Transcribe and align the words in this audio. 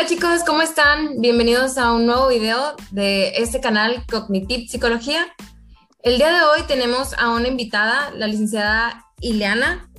Hola 0.00 0.08
chicos, 0.08 0.44
¿cómo 0.46 0.62
están? 0.62 1.20
Bienvenidos 1.20 1.76
a 1.76 1.92
un 1.92 2.06
nuevo 2.06 2.28
video 2.28 2.74
de 2.90 3.34
este 3.36 3.60
canal 3.60 4.02
Cognitive 4.10 4.66
Psicología. 4.66 5.26
El 6.02 6.16
día 6.16 6.32
de 6.32 6.40
hoy 6.40 6.62
tenemos 6.66 7.12
a 7.18 7.28
una 7.28 7.48
invitada, 7.48 8.10
la 8.12 8.26
licenciada 8.26 9.04
Ileana. 9.20 9.90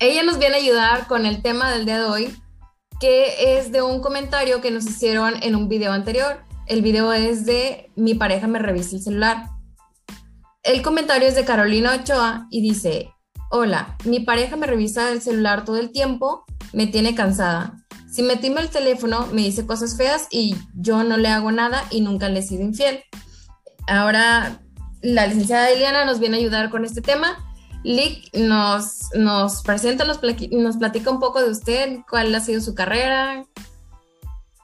Ella 0.00 0.22
nos 0.22 0.38
viene 0.38 0.54
a 0.54 0.58
ayudar 0.58 1.06
con 1.06 1.26
el 1.26 1.42
tema 1.42 1.70
del 1.70 1.84
día 1.84 1.98
de 1.98 2.06
hoy, 2.06 2.34
que 2.98 3.58
es 3.58 3.70
de 3.72 3.82
un 3.82 4.00
comentario 4.00 4.62
que 4.62 4.70
nos 4.70 4.86
hicieron 4.86 5.34
en 5.42 5.54
un 5.54 5.68
video 5.68 5.92
anterior. 5.92 6.42
El 6.66 6.80
video 6.80 7.12
es 7.12 7.44
de 7.44 7.90
mi 7.96 8.14
pareja 8.14 8.46
me 8.46 8.58
revisa 8.58 8.96
el 8.96 9.02
celular. 9.02 9.50
El 10.62 10.80
comentario 10.80 11.28
es 11.28 11.34
de 11.34 11.44
Carolina 11.44 11.94
Ochoa 11.94 12.46
y 12.50 12.62
dice, 12.62 13.10
hola, 13.50 13.98
mi 14.06 14.20
pareja 14.20 14.56
me 14.56 14.66
revisa 14.66 15.12
el 15.12 15.20
celular 15.20 15.66
todo 15.66 15.76
el 15.76 15.92
tiempo, 15.92 16.46
me 16.72 16.86
tiene 16.86 17.14
cansada. 17.14 17.83
Si 18.14 18.22
me 18.22 18.34
el 18.34 18.70
teléfono, 18.70 19.26
me 19.32 19.42
dice 19.42 19.66
cosas 19.66 19.96
feas 19.96 20.28
y 20.30 20.54
yo 20.76 21.02
no 21.02 21.16
le 21.16 21.26
hago 21.26 21.50
nada 21.50 21.82
y 21.90 22.00
nunca 22.00 22.28
le 22.28 22.38
he 22.38 22.42
sido 22.42 22.62
infiel. 22.62 23.02
Ahora 23.88 24.60
la 25.02 25.26
licenciada 25.26 25.68
Eliana 25.68 26.04
nos 26.04 26.20
viene 26.20 26.36
a 26.36 26.38
ayudar 26.38 26.70
con 26.70 26.84
este 26.84 27.02
tema. 27.02 27.36
Lick 27.82 28.32
nos, 28.36 29.12
nos 29.16 29.62
presenta, 29.62 30.04
nos, 30.04 30.20
nos 30.52 30.76
platica 30.76 31.10
un 31.10 31.18
poco 31.18 31.42
de 31.42 31.50
usted, 31.50 31.98
cuál 32.08 32.32
ha 32.32 32.38
sido 32.38 32.60
su 32.60 32.76
carrera. 32.76 33.46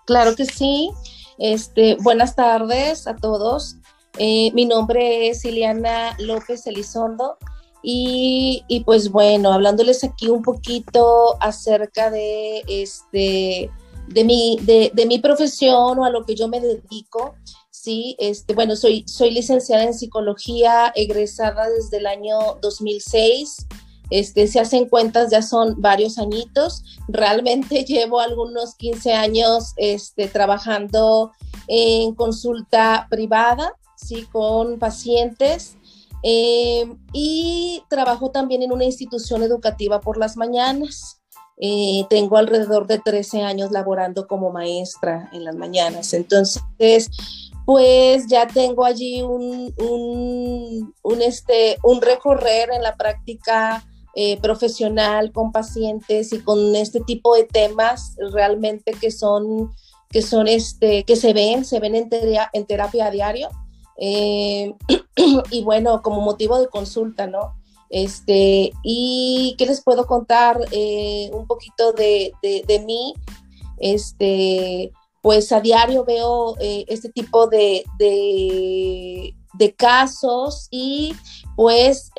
Claro 0.06 0.36
que 0.36 0.44
sí. 0.44 0.92
Este, 1.40 1.96
buenas 1.96 2.36
tardes 2.36 3.08
a 3.08 3.16
todos. 3.16 3.78
Eh, 4.18 4.52
mi 4.54 4.64
nombre 4.64 5.28
es 5.28 5.44
Ileana 5.44 6.14
López 6.20 6.68
Elizondo. 6.68 7.36
Y, 7.82 8.82
pues 8.84 9.10
bueno, 9.10 9.52
hablándoles 9.52 10.04
aquí 10.04 10.28
un 10.28 10.42
poquito 10.42 11.36
acerca 11.40 12.10
de, 12.10 12.62
este, 12.68 13.70
de, 14.08 14.24
mi, 14.24 14.58
de, 14.62 15.06
mi 15.06 15.18
profesión 15.18 15.98
o 15.98 16.04
a 16.04 16.10
lo 16.10 16.26
que 16.26 16.34
yo 16.34 16.48
me 16.48 16.60
dedico, 16.60 17.34
sí, 17.70 18.16
este, 18.18 18.54
bueno, 18.54 18.76
soy, 18.76 19.04
soy 19.06 19.30
licenciada 19.30 19.84
en 19.84 19.94
psicología, 19.94 20.92
egresada 20.94 21.70
desde 21.70 21.98
el 21.98 22.06
año 22.06 22.58
2006. 22.60 23.66
Este, 24.10 24.48
se 24.48 24.60
hacen 24.60 24.88
cuentas, 24.88 25.30
ya 25.30 25.40
son 25.40 25.80
varios 25.80 26.18
añitos. 26.18 26.82
Realmente 27.08 27.84
llevo 27.88 28.20
algunos 28.20 28.74
15 28.74 29.14
años 29.14 29.72
este, 29.76 30.28
trabajando 30.28 31.32
en 31.68 32.14
consulta 32.14 33.06
privada, 33.08 33.72
sí, 33.96 34.26
con 34.32 34.78
pacientes 34.78 35.76
eh, 36.22 36.84
y 37.12 37.82
trabajo 37.88 38.30
también 38.30 38.62
en 38.62 38.72
una 38.72 38.84
institución 38.84 39.42
educativa 39.42 40.00
por 40.00 40.18
las 40.18 40.36
mañanas. 40.36 41.20
Eh, 41.62 42.06
tengo 42.08 42.38
alrededor 42.38 42.86
de 42.86 42.98
13 42.98 43.42
años 43.42 43.70
laborando 43.70 44.26
como 44.26 44.50
maestra 44.50 45.28
en 45.32 45.44
las 45.44 45.54
mañanas. 45.56 46.14
Entonces, 46.14 47.10
pues 47.66 48.26
ya 48.28 48.46
tengo 48.46 48.84
allí 48.84 49.22
un, 49.22 49.74
un, 51.02 51.22
este, 51.22 51.78
un 51.82 52.00
recorrer 52.00 52.70
en 52.72 52.82
la 52.82 52.96
práctica 52.96 53.84
eh, 54.14 54.40
profesional 54.40 55.32
con 55.32 55.52
pacientes 55.52 56.32
y 56.32 56.40
con 56.40 56.74
este 56.74 57.00
tipo 57.00 57.34
de 57.36 57.44
temas 57.44 58.16
realmente 58.32 58.92
que 58.92 59.10
son, 59.10 59.70
que 60.08 60.22
son 60.22 60.48
este, 60.48 61.04
que 61.04 61.14
se 61.14 61.32
ven, 61.32 61.64
se 61.64 61.78
ven 61.78 61.94
en, 61.94 62.08
en 62.52 62.66
terapia 62.66 63.06
a 63.06 63.10
diario. 63.10 63.50
Eh, 64.00 64.74
y 65.50 65.62
bueno, 65.62 66.02
como 66.02 66.22
motivo 66.22 66.58
de 66.58 66.68
consulta, 66.68 67.26
¿no? 67.26 67.54
Este, 67.90 68.72
y 68.82 69.54
qué 69.58 69.66
les 69.66 69.82
puedo 69.82 70.06
contar 70.06 70.58
eh, 70.72 71.30
un 71.32 71.46
poquito 71.46 71.92
de, 71.92 72.32
de, 72.42 72.78
mí. 72.80 73.14
Este, 73.78 74.90
pues 75.22 75.52
a 75.52 75.60
diario 75.60 76.04
veo 76.04 76.56
eh, 76.60 76.84
este 76.88 77.10
tipo 77.10 77.46
de, 77.46 77.84
de, 77.98 79.34
casos 79.76 80.68
y 80.70 81.14
pues 81.56 82.10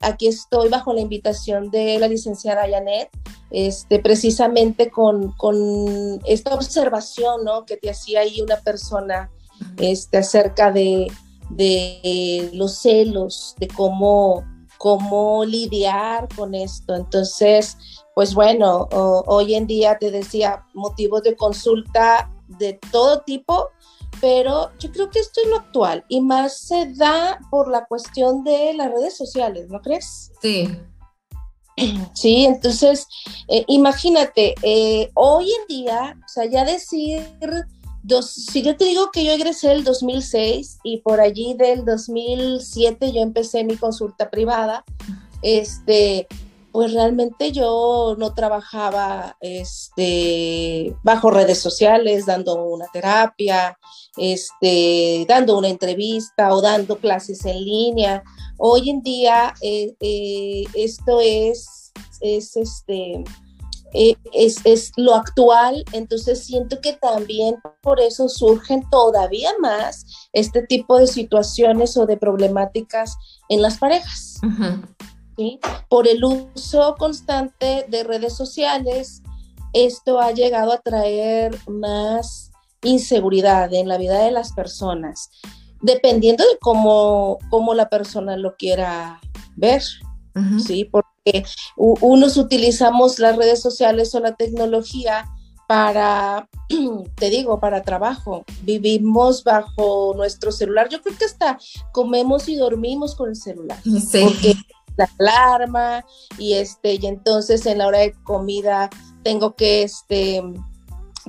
aquí 0.00 0.28
estoy 0.28 0.68
bajo 0.68 0.92
la 0.92 1.00
invitación 1.00 1.70
de 1.70 1.98
la 1.98 2.08
licenciada 2.08 2.68
Janet, 2.68 3.08
este, 3.50 3.98
precisamente 3.98 4.90
con, 4.90 5.32
con 5.32 6.20
esta 6.24 6.54
observación 6.54 7.44
¿no? 7.44 7.64
que 7.64 7.76
te 7.76 7.90
hacía 7.90 8.20
ahí 8.20 8.40
una 8.40 8.56
persona 8.56 9.30
este, 9.78 10.18
acerca 10.18 10.70
de, 10.70 11.10
los 12.52 12.78
celos, 12.78 13.54
de 13.58 13.68
cómo, 13.68 14.44
cómo 14.78 15.44
lidiar 15.44 16.28
con 16.34 16.54
esto. 16.54 16.94
Entonces, 16.94 17.76
pues 18.14 18.34
bueno, 18.34 18.88
hoy 18.90 19.54
en 19.54 19.66
día 19.66 19.98
te 19.98 20.10
decía 20.10 20.64
motivos 20.74 21.22
de 21.22 21.36
consulta 21.36 22.30
de 22.48 22.78
todo 22.90 23.20
tipo, 23.20 23.68
pero 24.20 24.70
yo 24.78 24.90
creo 24.90 25.10
que 25.10 25.18
esto 25.18 25.40
es 25.42 25.48
lo 25.48 25.56
actual 25.56 26.04
y 26.08 26.20
más 26.20 26.58
se 26.58 26.92
da 26.94 27.38
por 27.50 27.70
la 27.70 27.84
cuestión 27.86 28.44
de 28.44 28.72
las 28.74 28.90
redes 28.90 29.16
sociales, 29.16 29.68
¿no 29.68 29.80
crees? 29.80 30.32
Sí. 30.40 30.68
Sí, 32.14 32.44
entonces, 32.44 33.08
eh, 33.48 33.64
imagínate, 33.66 34.54
eh, 34.62 35.10
hoy 35.14 35.50
en 35.50 35.66
día, 35.66 36.16
o 36.24 36.28
sea, 36.28 36.44
ya 36.46 36.64
decir 36.64 37.20
si 38.22 38.62
yo 38.62 38.76
te 38.76 38.84
digo 38.84 39.10
que 39.10 39.24
yo 39.24 39.32
egresé 39.32 39.72
el 39.72 39.84
2006 39.84 40.78
y 40.82 40.98
por 40.98 41.20
allí 41.20 41.54
del 41.54 41.84
2007 41.84 43.12
yo 43.12 43.20
empecé 43.20 43.64
mi 43.64 43.76
consulta 43.76 44.30
privada, 44.30 44.84
este, 45.42 46.26
pues 46.72 46.92
realmente 46.92 47.52
yo 47.52 48.16
no 48.18 48.34
trabajaba 48.34 49.36
este, 49.40 50.94
bajo 51.02 51.30
redes 51.30 51.58
sociales, 51.58 52.26
dando 52.26 52.64
una 52.64 52.86
terapia, 52.92 53.78
este, 54.16 55.24
dando 55.28 55.56
una 55.56 55.68
entrevista 55.68 56.52
o 56.52 56.60
dando 56.60 56.98
clases 56.98 57.44
en 57.44 57.64
línea. 57.64 58.22
Hoy 58.58 58.90
en 58.90 59.02
día 59.02 59.54
eh, 59.62 59.94
eh, 60.00 60.64
esto 60.74 61.20
es, 61.20 61.92
es 62.20 62.56
este, 62.56 63.24
eh, 63.94 64.16
es, 64.32 64.58
es, 64.64 64.90
lo 64.96 65.14
actual, 65.14 65.84
entonces 65.92 66.44
siento 66.44 66.80
que 66.80 66.94
también 66.94 67.56
por 67.80 68.00
eso 68.00 68.28
surgen 68.28 68.82
todavía 68.90 69.52
más 69.60 70.04
este 70.32 70.62
tipo 70.66 70.98
de 70.98 71.06
situaciones 71.06 71.96
o 71.96 72.04
de 72.04 72.16
problemáticas 72.16 73.16
en 73.48 73.62
las 73.62 73.78
parejas. 73.78 74.40
¿sí? 75.36 75.60
Por 75.88 76.08
el 76.08 76.24
uso 76.24 76.96
constante 76.98 77.86
de 77.88 78.02
redes 78.02 78.36
sociales, 78.36 79.22
esto 79.72 80.20
ha 80.20 80.32
llegado 80.32 80.72
a 80.72 80.80
traer 80.80 81.56
más 81.68 82.50
inseguridad 82.82 83.72
en 83.72 83.86
la 83.86 83.96
vida 83.96 84.18
de 84.24 84.32
las 84.32 84.52
personas, 84.52 85.30
dependiendo 85.80 86.42
de 86.42 86.58
cómo, 86.60 87.38
cómo 87.48 87.74
la 87.74 87.88
persona 87.88 88.36
lo 88.36 88.56
quiera 88.56 89.20
ver. 89.54 89.82
¿sí? 90.66 90.84
Porque 90.84 91.13
unos 91.76 92.36
utilizamos 92.36 93.18
las 93.18 93.36
redes 93.36 93.60
sociales 93.60 94.14
o 94.14 94.20
la 94.20 94.34
tecnología 94.34 95.26
para, 95.66 96.48
te 97.16 97.30
digo, 97.30 97.60
para 97.60 97.82
trabajo. 97.82 98.44
Vivimos 98.62 99.44
bajo 99.44 100.12
nuestro 100.16 100.52
celular. 100.52 100.88
Yo 100.88 101.00
creo 101.02 101.16
que 101.16 101.24
hasta 101.24 101.58
comemos 101.92 102.48
y 102.48 102.56
dormimos 102.56 103.14
con 103.14 103.30
el 103.30 103.36
celular. 103.36 103.78
Sí. 103.84 104.20
Porque 104.22 104.54
la 104.96 105.10
alarma 105.18 106.04
y 106.38 106.54
este, 106.54 106.94
y 106.94 107.06
entonces 107.06 107.66
en 107.66 107.78
la 107.78 107.88
hora 107.88 107.98
de 107.98 108.12
comida 108.22 108.90
tengo 109.22 109.54
que, 109.54 109.82
este, 109.82 110.42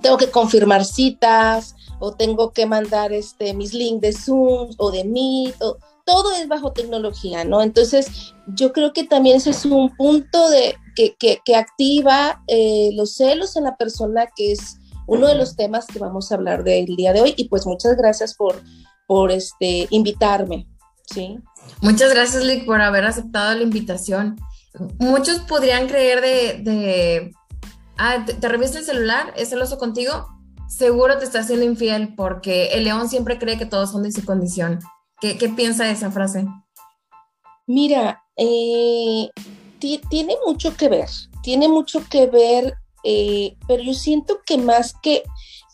tengo 0.01 0.17
que 0.17 0.29
confirmar 0.29 0.85
citas 0.85 1.75
o 2.00 2.11
tengo 2.11 2.51
que 2.51 2.66
mandar 2.66 3.11
este, 3.13 3.53
mis 3.53 3.73
links 3.73 4.01
de 4.01 4.13
Zoom 4.13 4.69
o 4.78 4.91
de 4.91 5.03
Meet 5.03 5.55
o 5.61 5.78
todo 6.05 6.33
es 6.35 6.47
bajo 6.47 6.71
tecnología, 6.71 7.43
¿no? 7.43 7.61
Entonces, 7.61 8.33
yo 8.47 8.71
creo 8.71 8.93
que 8.93 9.03
también 9.03 9.37
ese 9.37 9.49
es 9.49 9.66
un 9.66 9.93
punto 9.96 10.49
de, 10.49 10.75
que, 10.96 11.55
activa 11.55 12.43
eh, 12.47 12.91
los 12.93 13.16
celos 13.16 13.55
en 13.55 13.63
la 13.63 13.75
persona, 13.75 14.28
que 14.35 14.52
es 14.52 14.78
uno 15.07 15.28
de 15.28 15.35
los 15.35 15.55
temas 15.55 15.87
que 15.87 15.99
vamos 15.99 16.31
a 16.31 16.35
hablar 16.35 16.63
del 16.63 16.96
día 16.96 17.11
de 17.11 17.22
hoy. 17.22 17.34
Y 17.37 17.49
pues 17.49 17.66
muchas 17.66 17.97
gracias 17.97 18.35
por, 18.35 18.61
por 19.07 19.31
este, 19.31 19.87
invitarme, 19.90 20.67
¿sí? 21.11 21.40
Muchas 21.81 22.13
gracias, 22.13 22.43
Lick, 22.43 22.66
por 22.66 22.81
haber 22.81 23.05
aceptado 23.05 23.55
la 23.55 23.63
invitación. 23.63 24.35
Muchos 24.99 25.40
podrían 25.40 25.87
creer 25.87 26.22
de, 26.22 26.61
de 26.63 27.31
ah, 27.97 28.23
te, 28.25 28.34
te 28.35 28.47
revisa 28.47 28.79
el 28.79 28.85
celular, 28.85 29.34
es 29.35 29.49
celoso 29.49 29.79
contigo, 29.79 30.28
seguro 30.67 31.17
te 31.17 31.25
está 31.25 31.40
haciendo 31.40 31.66
infiel 31.66 32.13
porque 32.16 32.67
el 32.73 32.84
león 32.84 33.09
siempre 33.09 33.40
cree 33.40 33.57
que 33.57 33.66
todos 33.66 33.91
son 33.91 34.03
de 34.03 34.11
su 34.11 34.23
condición. 34.23 34.79
¿Qué, 35.22 35.35
piensa 35.56 35.85
de 35.85 35.91
esa 35.91 36.12
frase? 36.12 36.46
Mira, 37.67 38.23
eh, 38.38 39.29
tiene 40.09 40.35
mucho 40.46 40.76
que 40.76 40.90
ver, 40.90 41.09
tiene 41.41 41.67
mucho 41.67 42.03
que 42.09 42.28
ver, 42.28 42.76
eh, 43.03 43.56
pero 43.67 43.84
yo 43.84 43.94
siento 43.94 44.40
que 44.46 44.58
más 44.58 44.94
que, 45.02 45.23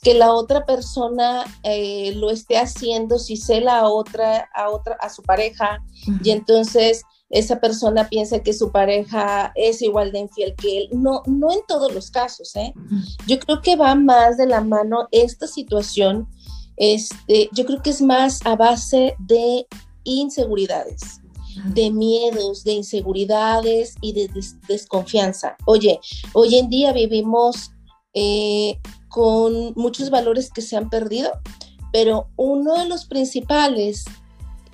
que 0.02 0.14
la 0.14 0.34
otra 0.34 0.66
persona 0.66 1.44
eh, 1.64 2.14
lo 2.16 2.30
esté 2.30 2.58
haciendo, 2.58 3.20
si 3.20 3.36
sé 3.36 3.62
la 3.62 3.88
otra, 3.88 4.50
a 4.54 4.70
otra, 4.70 4.96
a 5.00 5.10
su 5.10 5.22
pareja, 5.24 5.84
y 6.24 6.32
entonces 6.32 7.04
esa 7.32 7.60
persona 7.60 8.10
piensa 8.10 8.40
que 8.40 8.54
su 8.54 8.72
pareja 8.72 9.54
es 9.56 9.82
igual 9.82 10.12
de 10.12 10.20
infiel 10.20 10.54
que 10.56 10.80
él. 10.80 10.90
No, 10.92 11.24
no 11.26 11.52
en 11.52 11.62
todos 11.68 11.94
los 11.94 12.12
casos, 12.12 12.56
¿eh? 12.58 12.74
Yo 13.26 13.40
creo 13.40 13.62
que 13.62 13.78
va 13.78 13.96
más 13.96 14.38
de 14.38 14.48
la 14.48 14.62
mano 14.62 15.08
esta 15.12 15.48
situación, 15.48 16.28
este, 16.78 17.50
yo 17.54 17.66
creo 17.66 17.82
que 17.82 17.90
es 17.90 18.02
más 18.02 18.46
a 18.46 18.56
base 18.56 19.16
de 19.20 19.68
inseguridades, 20.04 21.22
de 21.66 21.92
miedos, 21.92 22.64
de 22.64 22.74
inseguridades 22.74 23.96
y 24.02 24.14
de 24.14 24.30
desconfianza. 24.68 25.56
Oye, 25.66 26.00
hoy 26.34 26.56
en 26.56 26.70
día 26.70 26.94
vivimos 26.94 27.72
eh, 28.14 28.80
con 29.10 29.74
muchos 29.76 30.10
valores 30.10 30.50
que 30.52 30.62
se 30.62 30.78
han 30.78 30.90
perdido, 30.90 31.32
pero 31.92 32.30
uno 32.38 32.76
de 32.76 32.88
los 32.88 33.06
principales 33.06 34.06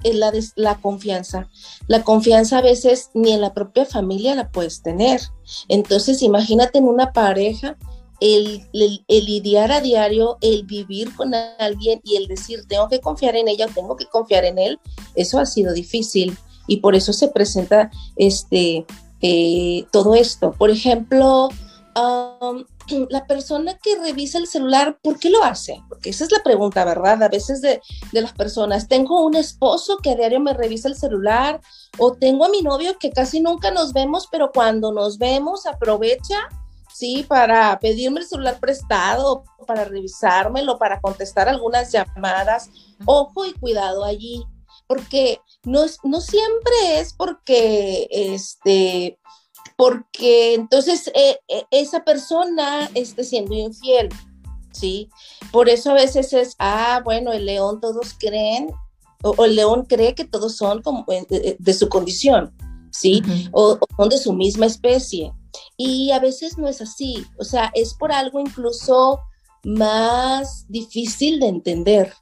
es 0.03 0.15
la, 0.15 0.31
la 0.55 0.75
confianza. 0.79 1.49
La 1.87 2.03
confianza 2.03 2.59
a 2.59 2.61
veces 2.61 3.09
ni 3.13 3.31
en 3.31 3.41
la 3.41 3.53
propia 3.53 3.85
familia 3.85 4.35
la 4.35 4.51
puedes 4.51 4.81
tener. 4.81 5.21
Entonces, 5.67 6.21
imagínate 6.21 6.77
en 6.77 6.85
una 6.85 7.11
pareja 7.11 7.77
el, 8.19 8.67
lidiar 8.73 9.71
a 9.71 9.81
diario, 9.81 10.37
el 10.41 10.65
vivir 10.65 11.15
con 11.15 11.33
alguien 11.33 12.01
y 12.03 12.15
el 12.15 12.27
decir, 12.27 12.65
tengo 12.67 12.87
que 12.89 12.99
confiar 12.99 13.35
en 13.35 13.47
ella 13.47 13.67
o 13.67 13.73
tengo 13.73 13.95
que 13.95 14.07
confiar 14.07 14.45
en 14.45 14.59
él, 14.59 14.79
eso 15.15 15.39
ha 15.39 15.45
sido 15.45 15.73
difícil 15.73 16.37
y 16.67 16.77
por 16.77 16.95
eso 16.95 17.13
se 17.13 17.29
presenta 17.29 17.91
este, 18.15 18.85
eh, 19.21 19.85
todo 19.91 20.15
esto. 20.15 20.51
Por 20.51 20.69
ejemplo, 20.69 21.49
la 23.09 23.25
persona 23.25 23.77
que 23.81 23.97
revisa 23.97 24.37
el 24.37 24.47
celular, 24.47 24.97
¿por 25.01 25.19
qué 25.19 25.29
lo 25.29 25.43
hace? 25.43 25.81
Porque 25.89 26.09
esa 26.09 26.25
es 26.25 26.31
la 26.31 26.43
pregunta, 26.43 26.85
¿verdad? 26.85 27.23
A 27.23 27.29
veces 27.29 27.61
de, 27.61 27.81
de, 28.11 28.21
las 28.21 28.33
personas, 28.33 28.87
tengo 28.87 29.25
un 29.25 29.35
esposo 29.35 29.97
que 29.97 30.11
a 30.11 30.15
diario 30.15 30.39
me 30.39 30.53
revisa 30.53 30.87
el 30.87 30.95
celular 30.95 31.61
o 31.97 32.13
tengo 32.13 32.45
a 32.45 32.49
mi 32.49 32.61
novio 32.61 32.97
que 32.99 33.11
casi 33.11 33.39
nunca 33.39 33.71
nos 33.71 33.93
vemos, 33.93 34.27
pero 34.31 34.51
cuando 34.51 34.91
nos 34.91 35.17
vemos 35.17 35.65
aprovecha, 35.65 36.47
¿sí? 36.97 37.23
Para 37.27 37.77
pedirme 37.79 38.21
el 38.21 38.27
celular 38.27 38.59
prestado, 38.59 39.43
para 39.67 39.85
revisármelo, 39.85 40.79
para 40.79 40.99
contestar 40.99 41.47
algunas 41.47 41.91
llamadas. 41.91 42.71
Ojo 43.05 43.45
y 43.45 43.53
cuidado 43.53 44.03
allí, 44.03 44.43
porque 44.87 45.39
no, 45.63 45.81
no 46.03 46.21
siempre 46.21 46.99
es 46.99 47.13
porque, 47.13 48.07
este, 48.09 49.19
porque 49.77 50.55
entonces 50.55 51.11
eh, 51.13 51.37
eh, 51.47 51.65
esa 51.69 52.03
persona 52.03 52.89
esté 52.95 53.23
siendo 53.23 53.53
infiel, 53.53 54.09
¿sí? 54.71 55.11
Por 55.51 55.69
eso 55.69 55.91
a 55.91 55.95
veces 55.95 56.33
es, 56.33 56.55
ah, 56.57 57.01
bueno, 57.03 57.31
el 57.31 57.45
león 57.45 57.79
todos 57.79 58.15
creen, 58.17 58.71
o, 59.21 59.45
el 59.45 59.55
león 59.55 59.85
cree 59.85 60.15
que 60.15 60.25
todos 60.25 60.55
son 60.55 60.81
como 60.81 61.05
eh, 61.11 61.57
de, 61.59 61.73
su 61.75 61.89
condición, 61.89 62.55
¿sí? 62.89 63.21
o, 63.51 63.77
son 63.97 64.09
de 64.09 64.17
su 64.17 64.33
misma 64.33 64.65
especie. 64.65 65.31
Y 65.75 66.11
a 66.11 66.19
veces 66.19 66.57
no 66.57 66.67
es 66.67 66.81
así, 66.81 67.25
o 67.37 67.43
sea, 67.43 67.71
es 67.73 67.93
por 67.93 68.11
algo 68.11 68.39
incluso 68.39 69.19
más 69.63 70.65
difícil 70.69 71.39
de 71.39 71.47
entender, 71.47 72.13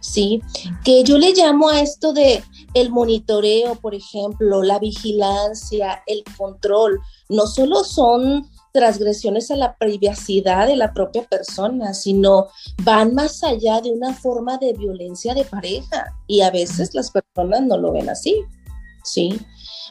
¿sí? 0.00 0.42
Que 0.84 1.02
yo 1.04 1.18
le 1.18 1.32
llamo 1.32 1.68
a 1.68 1.80
esto 1.80 2.12
de 2.12 2.42
el 2.74 2.90
monitoreo, 2.90 3.76
por 3.76 3.94
ejemplo, 3.94 4.62
la 4.62 4.78
vigilancia, 4.78 6.02
el 6.06 6.24
control, 6.36 7.00
no 7.28 7.46
solo 7.46 7.84
son 7.84 8.48
transgresiones 8.72 9.52
a 9.52 9.56
la 9.56 9.76
privacidad 9.76 10.66
de 10.66 10.76
la 10.76 10.92
propia 10.92 11.22
persona, 11.22 11.94
sino 11.94 12.48
van 12.82 13.14
más 13.14 13.44
allá 13.44 13.80
de 13.80 13.92
una 13.92 14.12
forma 14.12 14.58
de 14.58 14.72
violencia 14.72 15.32
de 15.32 15.44
pareja 15.44 16.12
y 16.26 16.40
a 16.40 16.50
veces 16.50 16.92
las 16.92 17.12
personas 17.12 17.62
no 17.62 17.78
lo 17.78 17.92
ven 17.92 18.08
así, 18.08 18.34
¿sí? 19.04 19.40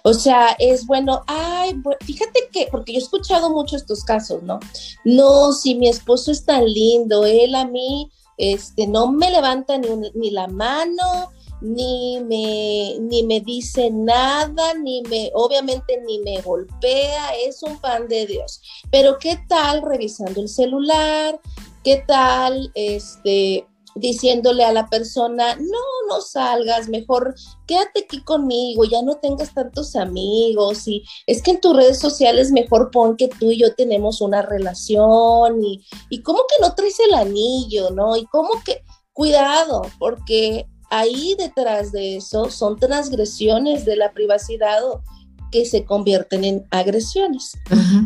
O 0.01 0.13
sea, 0.13 0.55
es 0.59 0.85
bueno, 0.85 1.21
ay, 1.27 1.75
fíjate 2.01 2.49
que, 2.51 2.67
porque 2.71 2.93
yo 2.93 2.99
he 2.99 3.03
escuchado 3.03 3.49
mucho 3.51 3.75
estos 3.75 4.03
casos, 4.03 4.41
¿no? 4.43 4.59
No, 5.05 5.53
si 5.53 5.75
mi 5.75 5.87
esposo 5.87 6.31
es 6.31 6.45
tan 6.45 6.65
lindo, 6.65 7.25
él 7.25 7.55
a 7.55 7.65
mí, 7.65 8.09
este, 8.37 8.87
no 8.87 9.11
me 9.11 9.29
levanta 9.29 9.77
ni, 9.77 9.87
ni 10.15 10.31
la 10.31 10.47
mano, 10.47 11.31
ni 11.63 12.19
me, 12.19 12.99
ni 12.99 13.23
me 13.23 13.39
dice 13.39 13.89
nada, 13.89 14.73
ni 14.73 15.01
me, 15.03 15.31
obviamente 15.33 16.01
ni 16.05 16.19
me 16.19 16.41
golpea, 16.41 17.35
es 17.47 17.63
un 17.63 17.79
pan 17.79 18.07
de 18.09 18.25
Dios. 18.25 18.61
Pero 18.91 19.17
¿qué 19.17 19.39
tal 19.47 19.81
revisando 19.81 20.41
el 20.41 20.49
celular? 20.49 21.39
¿Qué 21.83 22.03
tal 22.05 22.69
este 22.75 23.65
diciéndole 23.95 24.63
a 24.63 24.73
la 24.73 24.87
persona, 24.87 25.55
no, 25.55 26.07
no 26.09 26.21
salgas, 26.21 26.89
mejor 26.89 27.35
quédate 27.67 28.05
aquí 28.05 28.23
conmigo, 28.23 28.83
ya 28.85 29.01
no 29.01 29.15
tengas 29.15 29.53
tantos 29.53 29.95
amigos 29.95 30.87
y 30.87 31.03
es 31.27 31.41
que 31.41 31.51
en 31.51 31.61
tus 31.61 31.75
redes 31.75 31.99
sociales 31.99 32.51
mejor 32.51 32.91
pon 32.91 33.17
que 33.17 33.27
tú 33.27 33.51
y 33.51 33.59
yo 33.59 33.75
tenemos 33.75 34.21
una 34.21 34.41
relación 34.41 35.63
y, 35.63 35.85
y 36.09 36.21
cómo 36.21 36.39
que 36.49 36.61
no 36.61 36.73
traes 36.75 36.99
el 36.99 37.13
anillo, 37.13 37.91
¿no? 37.91 38.15
Y 38.15 38.25
cómo 38.25 38.49
que, 38.65 38.83
cuidado, 39.13 39.83
porque 39.99 40.67
ahí 40.89 41.35
detrás 41.37 41.91
de 41.91 42.17
eso 42.17 42.49
son 42.49 42.77
transgresiones 42.77 43.85
de 43.85 43.95
la 43.95 44.11
privacidad 44.13 44.81
que 45.53 45.65
se 45.67 45.85
convierten 45.85 46.43
en 46.43 46.67
agresiones. 46.71 47.55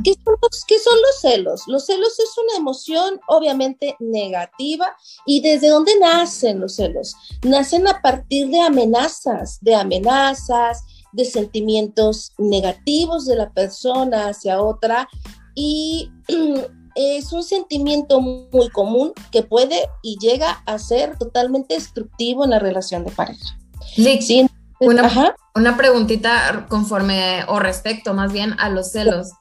¿Qué, 0.03 0.13
son 0.13 0.35
los, 0.41 1.21
celos? 1.21 1.63
Los 1.67 1.85
celos 1.85 2.19
es 2.19 2.37
una 2.37 2.57
emoción 2.57 3.21
obviamente 3.29 3.95
negativa 4.01 4.93
y 5.25 5.39
desde 5.39 5.69
dónde 5.69 5.93
nacen 5.97 6.59
los 6.59 6.75
celos? 6.75 7.15
Nacen 7.43 7.87
a 7.87 8.01
partir 8.01 8.49
de 8.49 8.59
amenazas, 8.59 9.59
de 9.61 9.75
amenazas, 9.75 10.83
de 11.13 11.23
sentimientos 11.23 12.33
negativos 12.37 13.25
de 13.25 13.37
la 13.37 13.53
persona 13.53 14.27
hacia 14.27 14.61
otra 14.61 15.07
y 15.55 16.11
es 16.95 17.31
un 17.31 17.43
sentimiento 17.43 18.19
muy 18.19 18.67
común 18.73 19.13
que 19.31 19.41
puede 19.41 19.87
y 20.03 20.17
llega 20.19 20.63
a 20.65 20.77
ser 20.79 21.17
totalmente 21.17 21.75
destructivo 21.75 22.43
en 22.43 22.49
la 22.49 22.59
relación 22.59 23.05
de 23.05 23.11
pareja. 23.11 23.57
Sí, 23.95 24.46
una, 24.79 25.35
una 25.55 25.77
preguntita 25.77 26.65
conforme 26.69 27.43
o 27.47 27.59
respecto 27.59 28.13
más 28.13 28.31
bien 28.31 28.55
a 28.59 28.69
los 28.69 28.91
celos. 28.91 29.31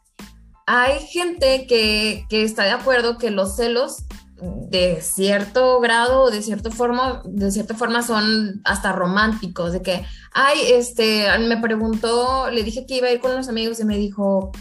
Hay 0.67 0.99
gente 1.01 1.67
que, 1.67 2.27
que 2.29 2.43
está 2.43 2.65
de 2.65 2.73
acuerdo 2.73 3.19
que 3.19 3.31
los 3.31 3.57
celos 3.57 4.05
de 4.41 5.01
cierto 5.01 5.81
grado 5.81 6.23
o 6.23 6.31
de 6.31 6.43
cierta 6.43 6.71
forma, 6.71 7.23
de 7.25 7.51
cierta 7.51 7.75
forma 7.75 8.03
son 8.03 8.61
hasta 8.65 8.93
románticos, 8.93 9.73
de 9.73 9.83
que, 9.83 10.05
ay, 10.33 10.59
este, 10.73 11.27
me 11.39 11.57
preguntó, 11.57 12.51
le 12.51 12.63
dije 12.63 12.85
que 12.87 12.97
iba 12.97 13.09
a 13.09 13.13
ir 13.13 13.21
con 13.21 13.35
los 13.35 13.49
amigos 13.49 13.81
y 13.81 13.85
me 13.85 13.97
dijo, 13.97 14.53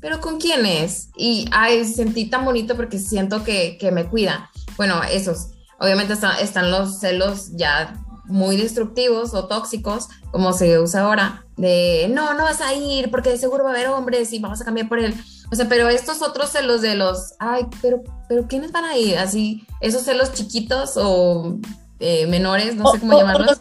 pero 0.00 0.20
¿con 0.20 0.38
quién 0.38 0.64
es? 0.64 1.10
Y 1.16 1.46
ay, 1.50 1.84
sentí 1.84 2.30
tan 2.30 2.44
bonito 2.44 2.76
porque 2.76 2.98
siento 2.98 3.44
que, 3.44 3.76
que 3.78 3.90
me 3.90 4.06
cuida. 4.06 4.50
Bueno, 4.76 5.02
esos. 5.02 5.48
Obviamente 5.80 6.14
están 6.40 6.70
los 6.72 6.98
celos 6.98 7.50
ya 7.52 7.94
muy 8.28 8.56
destructivos 8.56 9.34
o 9.34 9.46
tóxicos, 9.46 10.08
como 10.30 10.52
se 10.52 10.78
usa 10.78 11.02
ahora, 11.02 11.44
de 11.56 12.08
no, 12.10 12.34
no 12.34 12.44
vas 12.44 12.60
a 12.60 12.74
ir 12.74 13.10
porque 13.10 13.30
de 13.30 13.38
seguro 13.38 13.64
va 13.64 13.70
a 13.70 13.72
haber 13.72 13.88
hombres 13.88 14.32
y 14.32 14.38
vamos 14.38 14.60
a 14.60 14.64
cambiar 14.64 14.88
por 14.88 14.98
él. 14.98 15.14
O 15.50 15.56
sea, 15.56 15.68
pero 15.68 15.88
estos 15.88 16.22
otros 16.22 16.50
celos 16.50 16.82
de 16.82 16.94
los, 16.94 17.34
ay, 17.38 17.66
pero, 17.82 18.02
pero 18.28 18.46
¿quiénes 18.46 18.70
van 18.70 18.84
a 18.84 18.96
ir? 18.96 19.18
Así, 19.18 19.66
esos 19.80 20.02
celos 20.02 20.32
chiquitos 20.32 20.92
o 20.96 21.58
eh, 22.00 22.26
menores, 22.26 22.76
no 22.76 22.90
sé 22.92 23.00
cómo 23.00 23.18
llamarlos. 23.18 23.58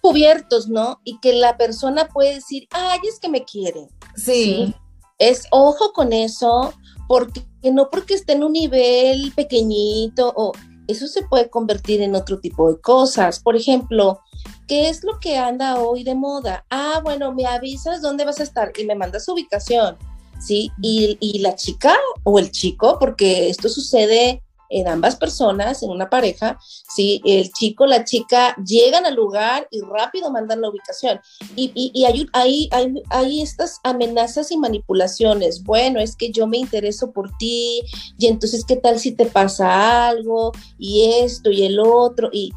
cubiertos, 0.00 0.68
¿no? 0.68 1.00
Y 1.02 1.18
que 1.18 1.32
la 1.32 1.56
persona 1.56 2.06
puede 2.08 2.36
decir, 2.36 2.68
ay, 2.70 3.00
es 3.08 3.18
que 3.18 3.28
me 3.28 3.44
quiere. 3.44 3.88
sí 4.14 4.74
es 5.18 5.46
ojo 5.50 5.92
con 5.92 6.12
eso, 6.12 6.74
porque 7.08 7.42
no 7.72 7.88
porque 7.90 8.14
esté 8.14 8.32
en 8.34 8.44
un 8.44 8.52
nivel 8.52 9.32
pequeñito 9.34 10.32
o 10.36 10.52
eso 10.88 11.08
se 11.08 11.22
puede 11.22 11.50
convertir 11.50 12.02
en 12.02 12.14
otro 12.14 12.38
tipo 12.38 12.70
de 12.70 12.80
cosas. 12.80 13.40
Por 13.40 13.56
ejemplo, 13.56 14.20
¿qué 14.68 14.88
es 14.88 15.02
lo 15.02 15.18
que 15.18 15.38
anda 15.38 15.80
hoy 15.80 16.04
de 16.04 16.14
moda? 16.14 16.64
Ah, 16.70 17.00
bueno, 17.02 17.32
me 17.32 17.46
avisas 17.46 18.02
dónde 18.02 18.24
vas 18.24 18.40
a 18.40 18.44
estar 18.44 18.72
y 18.78 18.84
me 18.84 18.94
mandas 18.94 19.24
su 19.24 19.32
ubicación, 19.32 19.96
¿sí? 20.40 20.70
Y, 20.80 21.16
y 21.20 21.40
la 21.40 21.56
chica 21.56 21.94
o 22.22 22.38
el 22.38 22.50
chico, 22.50 22.98
porque 23.00 23.48
esto 23.48 23.68
sucede 23.68 24.43
en 24.68 24.88
ambas 24.88 25.16
personas, 25.16 25.82
en 25.82 25.90
una 25.90 26.10
pareja, 26.10 26.58
si 26.88 27.20
el 27.24 27.52
chico, 27.52 27.86
la 27.86 28.04
chica 28.04 28.56
llegan 28.64 29.06
al 29.06 29.14
lugar 29.14 29.68
y 29.70 29.80
rápido 29.80 30.30
mandan 30.30 30.60
la 30.60 30.70
ubicación. 30.70 31.20
Y, 31.56 31.72
y, 31.74 32.04
hay, 32.04 32.28
hay, 32.32 32.68
hay, 33.10 33.42
estas 33.42 33.80
amenazas 33.84 34.50
y 34.50 34.56
manipulaciones. 34.56 35.62
Bueno, 35.62 36.00
es 36.00 36.16
que 36.16 36.30
yo 36.30 36.46
me 36.46 36.58
intereso 36.58 37.12
por 37.12 37.30
ti 37.38 37.82
y 38.18 38.26
entonces, 38.26 38.64
¿qué 38.64 38.76
tal 38.76 38.98
si 38.98 39.12
te 39.12 39.26
pasa 39.26 40.08
algo? 40.08 40.52
Y 40.78 41.10
esto 41.22 41.50
y 41.50 41.64
el 41.64 41.78
otro. 41.78 42.30
Y 42.32 42.52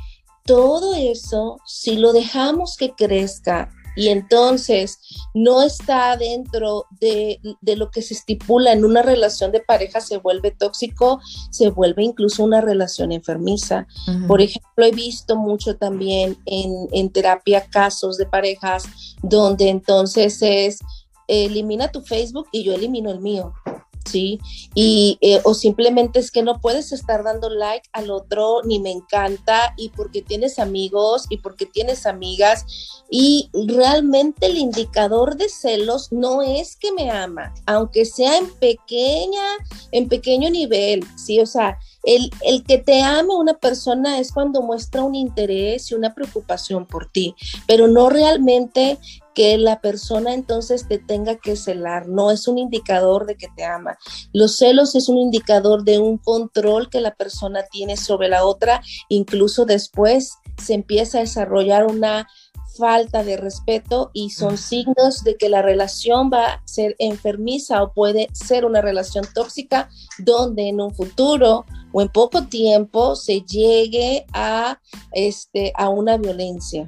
todo 0.46 0.94
eso, 0.96 1.60
si 1.66 1.98
lo 1.98 2.14
dejamos 2.14 2.78
que 2.78 2.92
crezca 2.92 3.70
y 3.98 4.10
entonces 4.10 5.00
no 5.34 5.64
está 5.64 6.16
dentro 6.18 6.86
de, 7.02 7.40
lo 7.64 7.90
que 7.90 8.04
se 8.04 8.14
estipula 8.14 8.72
en 8.72 8.86
una 8.86 9.02
relación 9.02 9.52
de 9.52 9.60
pareja, 9.60 10.02
se 10.02 10.18
vuelve 10.18 10.52
tóxico, 10.52 11.20
se 11.50 11.72
vuelve 11.72 12.04
incluso 12.04 12.44
una 12.44 12.62
relación 12.62 13.12
enfermiza. 13.12 13.88
Por 14.28 14.42
ejemplo, 14.42 14.86
he 14.86 14.92
visto 14.92 15.36
mucho 15.36 15.78
también 15.78 16.38
en, 16.46 16.88
en 16.92 17.10
terapia 17.10 17.68
casos 17.70 18.18
de 18.18 18.28
parejas 18.28 18.86
donde 19.24 19.70
entonces 19.70 20.42
es 20.42 20.80
elimina 21.28 21.92
tu 21.92 22.02
Facebook 22.02 22.48
y 22.52 22.64
yo 22.64 22.74
elimino 22.74 23.12
el 23.12 23.20
mío. 23.20 23.54
¿Sí? 24.08 24.40
Y, 24.74 25.18
eh, 25.22 25.42
o 25.44 25.54
simplemente 25.54 26.20
es 26.20 26.32
que 26.32 26.44
no 26.44 26.60
puedes 26.60 26.92
estar 26.92 27.24
dando 27.24 27.50
like 27.50 27.88
al 27.94 28.10
otro, 28.10 28.62
ni 28.64 28.80
me 28.80 28.92
encanta, 28.92 29.74
y 29.78 29.90
porque 29.90 30.22
tienes 30.22 30.60
amigos, 30.60 31.26
y 31.30 31.38
porque 31.38 31.66
tienes 31.66 32.06
amigas, 32.06 32.66
y 33.10 33.50
realmente 33.54 34.48
el 34.48 34.58
indicador 34.58 35.38
de 35.38 35.50
celos 35.50 36.12
no 36.12 36.42
es 36.42 36.76
que 36.76 36.92
me 36.92 37.10
ama, 37.10 37.54
aunque 37.66 38.06
sea 38.06 38.38
en 38.38 38.50
pequeña, 38.56 39.44
en 39.92 40.08
pequeño 40.08 40.50
nivel, 40.50 41.06
¿sí? 41.16 41.40
O 41.40 41.46
sea, 41.46 41.78
el, 42.04 42.30
el, 42.42 42.64
que 42.64 42.78
te 42.78 43.02
ame 43.02 43.36
una 43.36 43.54
persona 43.54 44.20
es 44.20 44.32
cuando 44.32 44.62
muestra 44.62 45.04
un 45.04 45.16
interés 45.16 45.92
y 45.92 45.96
una 45.96 46.14
preocupación 46.14 46.86
por 46.86 47.12
ti, 47.12 47.36
pero 47.68 47.88
no 47.88 48.10
realmente 48.10 48.98
que 49.38 49.56
la 49.60 49.82
persona 49.82 50.34
entonces 50.34 50.88
te 50.88 50.98
tenga 50.98 51.36
que 51.36 51.56
celar, 51.56 52.08
no 52.08 52.32
es 52.32 52.48
un 52.48 52.58
indicador 52.58 53.28
de 53.28 53.36
que 53.36 53.48
te 53.56 53.64
ama. 53.64 54.00
Los 54.34 54.58
celos 54.58 54.96
es 54.96 55.10
un 55.10 55.20
indicador 55.20 55.84
de 55.84 56.00
un 56.00 56.18
control 56.18 56.90
que 56.90 57.02
la 57.02 57.14
persona 57.14 57.62
tiene 57.70 57.98
sobre 57.98 58.30
la 58.30 58.44
otra, 58.44 58.82
incluso 59.10 59.66
después 59.66 60.34
se 60.60 60.74
empieza 60.74 61.20
a 61.20 61.22
desarrollar 61.22 61.86
una 61.86 62.28
falta 62.80 63.24
de 63.24 63.38
respeto 63.38 64.10
y 64.12 64.32
son 64.32 64.58
signos 64.58 65.24
de 65.24 65.38
que 65.38 65.50
la 65.50 65.62
relación 65.62 66.32
va 66.34 66.54
a 66.54 66.62
ser 66.66 66.96
enfermiza 66.98 67.84
o 67.84 67.94
puede 67.94 68.30
ser 68.34 68.66
una 68.66 68.82
relación 68.82 69.24
tóxica 69.36 69.88
donde 70.18 70.70
en 70.70 70.82
un 70.82 70.96
futuro 70.96 71.64
o 71.92 72.02
en 72.02 72.10
poco 72.10 72.48
tiempo 72.48 73.16
se 73.16 73.42
llegue 73.42 74.26
a, 74.34 74.80
este, 75.12 75.74
a 75.76 75.90
una 75.90 76.18
violencia. 76.18 76.88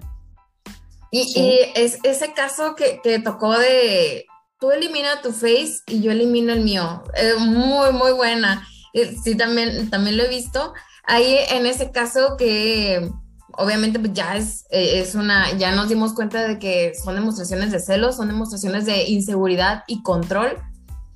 Y, 1.12 1.60
es 1.76 1.98
ese 2.04 2.34
caso 2.34 2.76
que, 2.76 3.00
que, 3.04 3.20
tocó 3.20 3.58
de 3.58 4.26
tú 4.60 4.72
elimina 4.72 5.22
tu 5.22 5.32
face 5.32 5.82
y 5.88 6.02
yo 6.02 6.12
elimino 6.12 6.54
el 6.54 6.62
mío. 6.62 7.04
muy, 7.40 7.92
muy 7.94 8.12
buena. 8.12 8.68
Eh, 8.94 9.16
sí, 9.24 9.36
también, 9.36 9.90
también 9.90 10.18
lo 10.18 10.24
he 10.24 10.30
visto. 10.30 10.74
Ahí 11.06 11.38
en 11.50 11.66
ese 11.66 11.92
caso 11.92 12.36
que 12.38 13.10
obviamente 13.54 14.00
pues, 14.00 14.14
ya 14.14 14.38
es, 14.38 14.66
eh, 14.70 15.00
es 15.00 15.16
una, 15.16 15.52
ya 15.58 15.74
nos 15.74 15.90
dimos 15.90 16.14
cuenta 16.14 16.48
de 16.48 16.60
que 16.60 16.94
son 16.96 17.16
demostraciones 17.16 17.72
de 17.72 17.80
celos, 17.80 18.18
son 18.18 18.28
demostraciones 18.28 18.86
de 18.86 19.06
inseguridad 19.06 19.84
y 19.88 20.04
control. 20.04 20.58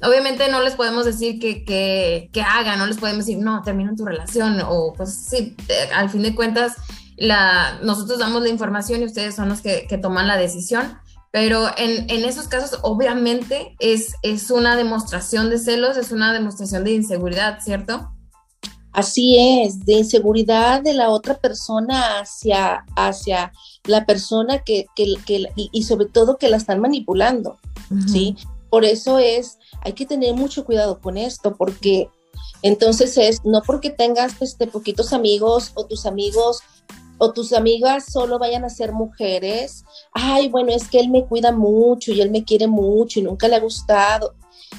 Obviamente 0.02 0.50
no 0.50 0.62
les 0.62 0.76
podemos 0.76 1.06
decir 1.06 1.40
que, 1.40 1.64
que, 1.64 2.30
que 2.34 2.42
hagan, 2.42 2.80
no 2.80 2.86
les 2.86 2.98
podemos 2.98 3.26
decir, 3.26 3.42
no, 3.42 3.62
termina 3.62 3.96
tu 3.96 4.06
relación, 4.06 4.62
o 4.68 4.94
pues 4.94 5.14
sí, 5.14 5.56
al 5.94 6.10
fin 6.10 6.24
de 6.24 6.36
cuentas 6.36 6.76
la, 7.24 7.80
nosotros 7.82 8.20
damos 8.20 8.42
la 8.44 8.50
información 8.50 9.02
y 9.02 9.06
ustedes 9.06 9.36
son 9.36 9.48
los 9.48 9.62
que, 9.62 9.88
toman 10.02 10.28
la 10.28 10.38
decisión. 10.38 10.98
Pero 11.32 11.68
en, 11.78 12.26
esos 12.26 12.48
casos, 12.48 12.80
obviamente, 12.84 13.76
es, 13.80 14.14
es 14.22 14.52
una 14.52 14.76
demostración 14.76 15.50
de 15.50 15.58
celos, 15.58 15.98
es 15.98 16.12
una 16.12 16.34
demostración 16.34 16.84
de 16.84 16.92
inseguridad, 16.92 17.60
¿cierto? 17.62 18.12
Así 18.92 19.38
es, 19.40 19.86
de 19.86 19.94
inseguridad 19.94 20.84
de 20.84 20.94
la 20.94 21.10
otra 21.10 21.36
persona 21.36 22.20
hacia, 22.20 22.86
hacia 22.96 23.54
la 23.86 24.06
persona 24.06 24.60
que, 24.60 24.86
que, 24.94 25.16
y, 25.56 25.84
sobre 25.84 26.08
todo 26.08 26.38
que 26.38 26.50
la 26.50 26.58
están 26.58 26.82
manipulando, 26.82 27.58
¿sí? 28.06 28.36
Por 28.70 28.84
eso 28.84 29.18
es, 29.18 29.58
hay 29.82 29.94
que 29.94 30.06
tener 30.06 30.36
mucho 30.36 30.66
cuidado 30.66 31.00
con 31.00 31.18
esto, 31.18 31.56
porque 31.56 32.10
entonces 32.62 33.18
es, 33.18 33.44
no 33.44 33.62
porque 33.62 33.90
tengas 33.90 34.42
este, 34.42 34.68
poquitos 34.68 35.14
amigos 35.14 35.72
o 35.74 35.86
tus 35.86 36.06
amigos 36.06 36.62
o 37.18 37.32
tus 37.32 37.54
amigas 37.54 38.06
solo 38.12 38.40
vayan 38.40 38.66
a 38.66 38.70
ser 38.70 38.92
mujeres, 38.92 39.86
ay, 40.12 40.50
bueno, 40.50 40.72
es 40.72 40.88
que 40.88 41.00
él 41.00 41.10
me 41.10 41.26
cuida 41.26 41.52
mucho 41.52 42.12
y 42.12 42.22
él 42.22 42.32
me 42.32 42.44
quiere 42.44 42.68
mucho 42.68 43.20
y 43.20 43.24
nunca 43.24 43.48
le 43.48 43.56
ha 43.56 43.60
gustado. 43.60 44.36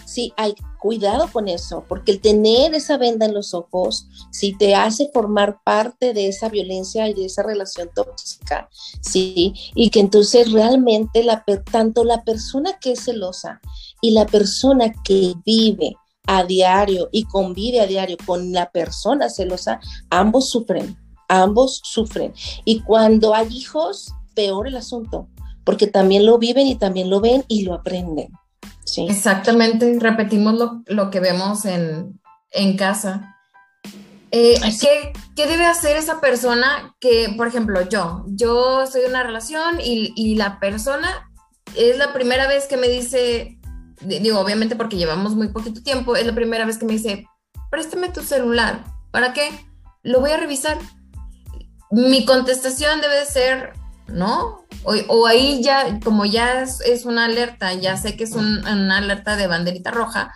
Sí, 0.07 0.33
hay 0.37 0.55
cuidado 0.81 1.31
con 1.33 1.49
eso, 1.49 1.85
porque 1.89 2.13
el 2.13 2.21
tener 2.21 2.75
esa 2.75 2.99
venda 2.99 3.27
en 3.27 3.33
los 3.35 3.55
ojos, 3.55 4.07
si 4.31 4.57
te 4.57 4.75
hace 4.75 5.09
formar 5.15 5.61
parte 5.65 6.13
de 6.13 6.29
esa 6.29 6.49
violencia 6.49 7.09
y 7.09 7.15
de 7.15 7.27
esa 7.27 7.43
relación 7.43 7.89
tóxica, 7.95 8.69
sí, 9.01 9.55
y 9.75 9.91
que 9.91 10.01
entonces 10.01 10.53
realmente 10.53 11.25
tanto 11.71 12.05
la 12.05 12.23
persona 12.25 12.79
que 12.81 12.93
es 12.93 13.05
celosa 13.05 13.61
y 14.03 14.11
la 14.11 14.27
persona 14.27 14.93
que 15.05 15.35
vive 15.47 15.97
a 16.27 16.45
diario 16.45 17.09
y 17.13 17.25
convive 17.25 17.81
a 17.81 17.87
diario 17.87 18.17
con 18.27 18.53
la 18.53 18.71
persona 18.71 19.31
celosa, 19.31 19.81
ambos 20.11 20.51
sufren 20.51 20.99
ambos 21.29 21.81
sufren. 21.85 22.33
Y 22.65 22.81
cuando 22.81 23.35
hay 23.35 23.49
hijos, 23.49 24.13
peor 24.35 24.67
el 24.67 24.77
asunto, 24.77 25.29
porque 25.65 25.87
también 25.87 26.27
lo 26.27 26.39
viven 26.39 26.67
y 26.67 26.77
también 26.77 27.11
lo 27.11 27.21
ven 27.21 27.45
y 27.49 27.63
lo 27.63 27.75
aprenden. 27.75 28.29
¿sí? 28.85 29.07
Exactamente, 29.09 29.99
repetimos 29.99 30.55
lo, 30.87 31.11
que 31.11 31.21
vemos 31.21 31.65
en, 31.65 32.21
casa. 32.77 33.37
Eh, 34.31 34.61
¿qué, 35.37 35.47
debe 35.47 35.65
hacer 35.65 35.97
esa 35.97 36.21
persona 36.21 36.95
que, 37.01 37.33
por 37.37 37.47
ejemplo, 37.47 37.89
yo, 37.89 38.25
yo 38.29 38.83
estoy 38.83 39.03
en 39.03 39.11
una 39.11 39.23
relación 39.23 39.81
y, 39.81 40.13
y 40.17 40.35
la 40.35 40.59
persona 40.59 41.31
es 41.77 41.99
la 41.99 42.13
primera 42.13 42.47
vez 42.47 42.67
que 42.67 42.77
me 42.77 42.89
dice, 42.89 43.59
digo, 44.01 44.41
obviamente 44.41 44.77
porque 44.77 44.97
llevamos 44.97 45.35
muy 45.35 45.49
poquito 45.49 45.83
tiempo, 45.83 46.17
es 46.17 46.27
la 46.27 46.35
primera 46.35 46.67
vez 46.67 46.79
que 46.79 46.87
me 46.87 46.93
dice, 46.93 47.27
préstame 47.71 48.11
tu 48.11 48.23
celular, 48.23 48.85
¿para 49.11 49.33
qué? 49.33 49.49
Lo 50.03 50.21
voy 50.21 50.31
a 50.31 50.37
revisar 50.37 50.79
mi 51.95 52.25
contestación 52.25 53.01
debe 53.01 53.25
ser, 53.25 53.73
¿no? 54.09 54.65
O, 54.83 55.27
ahí 55.27 55.63
ya, 55.63 56.01
como 56.01 56.27
ya 56.27 56.63
es, 56.63 57.05
una 57.07 57.25
alerta, 57.25 57.73
ya 57.73 57.97
sé 57.97 58.17
que 58.17 58.25
es 58.25 58.35
una 58.35 58.99
alerta 58.99 59.37
de 59.37 59.47
banderita 59.47 59.91
roja, 59.91 60.35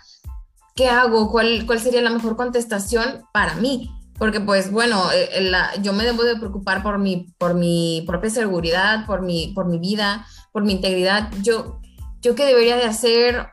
¿qué 0.75 0.87
hago? 0.87 1.29
¿Cuál, 1.29 1.65
¿Cuál 1.67 1.79
sería 1.79 2.01
la 2.01 2.09
mejor 2.09 2.35
contestación 2.35 3.25
para 3.33 3.55
mí? 3.55 3.91
Porque 4.17 4.39
pues 4.39 4.71
bueno, 4.71 5.03
eh, 5.13 5.51
yo 5.81 5.93
me 5.93 6.05
debo 6.05 6.23
de 6.23 6.37
preocupar 6.37 6.81
por 6.81 6.97
mi, 6.97 7.27
por 7.37 7.53
mi 7.53 8.03
propia 8.07 8.29
seguridad, 8.29 9.05
por 9.05 9.21
mi, 9.21 9.51
por 9.53 9.67
mi 9.67 9.77
vida, 9.77 10.25
por 10.51 10.63
mi 10.63 10.73
integridad. 10.73 11.29
Yo, 11.41 11.79
yo 12.21 12.35
qué 12.35 12.45
debería 12.45 12.77
de 12.77 12.85
hacer, 12.85 13.49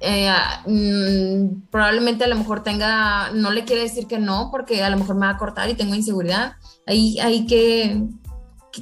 eh, 0.00 0.32
mm, 0.66 1.70
probablemente 1.70 2.24
a 2.24 2.28
lo 2.28 2.36
mejor 2.36 2.62
tenga, 2.62 3.30
no 3.32 3.50
le 3.50 3.64
quiere 3.64 3.82
decir 3.82 4.06
que 4.06 4.18
no, 4.18 4.48
porque 4.50 4.82
a 4.82 4.90
lo 4.90 4.96
mejor 4.96 5.16
me 5.16 5.26
va 5.26 5.32
a 5.32 5.38
cortar 5.38 5.68
y 5.70 5.74
tengo 5.74 5.94
inseguridad. 5.94 6.54
Ahí, 6.86 7.18
ahí 7.20 7.46
qué, 7.46 8.02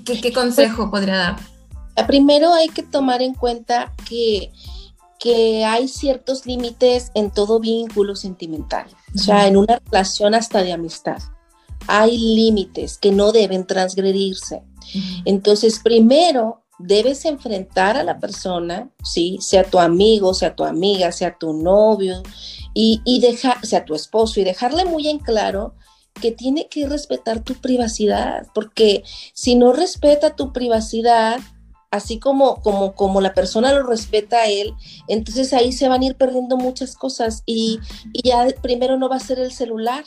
qué, 0.05 0.33
consejo 0.33 0.91
podría 0.91 1.17
dar. 1.17 1.37
Primero 2.07 2.53
hay 2.55 2.69
que 2.69 2.83
tomar 2.83 3.21
en 3.21 3.35
cuenta 3.35 3.95
que, 4.09 4.53
que 5.19 5.65
hay 5.65 5.89
ciertos 5.89 6.47
límites 6.47 7.11
en 7.15 7.31
todo 7.31 7.61
vínculo 7.61 8.17
sentimental, 8.17 8.87
o 9.15 9.19
sea, 9.19 9.47
en 9.47 9.57
una 9.57 9.81
relación 9.85 10.35
hasta 10.35 10.63
de 10.63 10.73
amistad. 10.73 11.19
Hay 11.87 12.17
límites 12.17 12.99
que 12.99 13.11
no 13.11 13.33
deben 13.33 13.67
transgredirse. 13.67 14.63
Entonces, 15.25 15.81
primero 15.81 16.60
debes 16.83 17.25
enfrentar 17.25 17.97
a 17.97 18.05
la 18.05 18.19
persona, 18.19 18.91
¿sí? 19.05 19.39
sea 19.41 19.65
tu 19.65 19.79
amigo, 19.79 20.35
sea 20.35 20.55
tu 20.55 20.65
amiga, 20.65 21.13
sea 21.13 21.37
tu 21.39 21.53
novio, 21.53 22.23
y, 22.75 23.01
y 23.05 23.21
dejar, 23.21 23.65
sea 23.65 23.85
tu 23.85 23.95
esposo, 23.95 24.41
y 24.41 24.45
dejarle 24.45 24.85
muy 24.85 25.09
en 25.09 25.19
claro 25.19 25.75
que 26.21 26.33
tiene 26.33 26.69
que 26.69 26.89
respetar 26.89 27.43
tu 27.43 27.55
privacidad, 27.55 28.47
porque 28.55 29.03
si 29.33 29.55
no 29.55 29.73
respeta 29.73 30.37
tu 30.37 30.53
privacidad, 30.53 31.41
así 31.91 32.19
como, 32.19 32.63
como, 32.63 32.95
como 32.95 33.21
la 33.21 33.35
persona 33.35 33.73
lo 33.73 33.83
respeta 33.83 34.39
a 34.39 34.47
él, 34.47 34.75
entonces 35.09 35.53
ahí 35.53 35.73
se 35.73 35.89
van 35.89 36.03
a 36.03 36.07
ir 36.07 36.17
perdiendo 36.17 36.57
muchas 36.57 36.95
cosas 36.95 37.43
y, 37.47 37.81
y 38.13 38.29
ya 38.29 38.47
primero 38.63 38.97
no 38.97 39.09
va 39.09 39.17
a 39.17 39.21
ser 39.21 39.39
el 39.39 39.53
celular, 39.53 40.05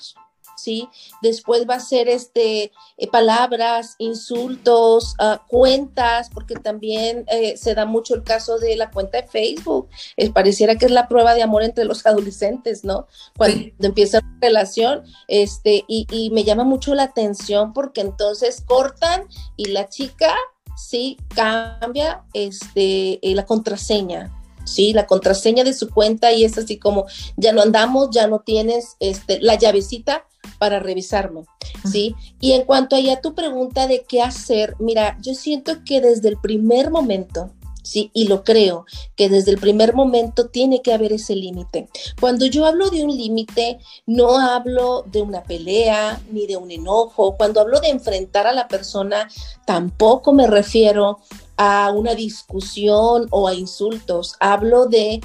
¿sí? 0.64 0.90
Después 1.22 1.68
va 1.70 1.76
a 1.76 1.80
ser 1.80 2.08
este, 2.08 2.72
eh, 2.98 3.08
palabras, 3.12 3.96
insultos, 3.98 5.16
ah, 5.20 5.44
cuentas, 5.48 6.30
porque 6.34 6.56
también 6.56 7.26
eh, 7.28 7.58
se 7.58 7.76
da 7.76 7.86
mucho 7.86 8.16
el 8.16 8.24
caso 8.24 8.60
de 8.60 8.78
la 8.78 8.90
cuenta 8.90 9.22
de 9.22 9.28
Facebook. 9.28 9.90
Eh, 10.16 10.32
pareciera 10.32 10.78
que 10.78 10.86
es 10.86 10.92
la 10.92 11.08
prueba 11.08 11.34
de 11.34 11.44
amor 11.44 11.64
entre 11.64 11.86
los 11.86 12.06
adolescentes, 12.06 12.84
¿no? 12.84 13.08
Cuando 13.38 13.72
empieza 13.80 14.20
la 14.22 14.38
relación, 14.42 15.04
este, 15.28 15.84
y, 15.88 16.08
y 16.12 16.30
me 16.30 16.44
llama 16.44 16.64
mucho 16.64 16.96
la 16.96 17.04
atención 17.04 17.74
porque 17.74 18.02
entonces 18.02 18.64
cortan 18.66 19.28
y 19.58 19.66
la 19.66 19.90
chica 19.90 20.34
sí 20.78 21.18
cambia 21.36 22.24
este, 22.34 23.20
la 23.22 23.46
contraseña, 23.46 24.32
¿sí? 24.66 24.94
La 24.94 25.08
contraseña 25.08 25.64
de 25.64 25.74
su 25.74 25.90
cuenta 25.90 26.32
y 26.32 26.46
es 26.46 26.58
así 26.58 26.78
como, 26.78 27.06
ya 27.36 27.52
no 27.52 27.62
andamos, 27.62 28.10
ya 28.12 28.28
no 28.28 28.40
tienes 28.40 28.96
este, 29.00 29.42
la 29.42 29.56
llavecita 29.56 30.26
para 30.64 30.80
revisarme, 30.80 31.42
¿sí? 31.84 32.16
Y 32.40 32.54
en 32.54 32.64
cuanto 32.64 32.96
a 32.96 33.20
tu 33.20 33.36
pregunta 33.36 33.86
de 33.86 34.06
qué 34.08 34.22
hacer, 34.22 34.78
mira, 34.80 35.18
yo 35.22 35.34
siento 35.34 35.84
que 35.84 36.00
desde 36.00 36.30
el 36.30 36.38
primer 36.38 36.90
momento, 36.90 37.52
Sí, 37.86 38.12
y 38.14 38.30
lo 38.30 38.46
creo, 38.46 38.86
que 39.18 39.28
desde 39.28 39.52
el 39.52 39.58
primer 39.58 39.94
momento 39.94 40.48
tiene 40.48 40.82
que 40.82 40.94
haber 40.94 41.12
ese 41.12 41.36
límite. 41.36 41.90
Cuando 42.18 42.46
yo 42.46 42.66
hablo 42.66 42.90
de 42.90 43.04
un 43.04 43.14
límite, 43.14 43.78
no 44.06 44.40
hablo 44.40 45.04
de 45.12 45.22
una 45.22 45.44
pelea 45.44 46.22
ni 46.32 46.48
de 46.48 46.56
un 46.56 46.72
enojo. 46.72 47.36
Cuando 47.36 47.60
hablo 47.60 47.82
de 47.82 47.90
enfrentar 47.90 48.48
a 48.48 48.54
la 48.54 48.70
persona, 48.70 49.28
tampoco 49.66 50.32
me 50.32 50.48
refiero 50.48 51.20
a 51.58 51.92
una 51.94 52.16
discusión 52.16 53.28
o 53.32 53.50
a 53.50 53.54
insultos. 53.54 54.38
Hablo 54.40 54.86
de 54.86 55.20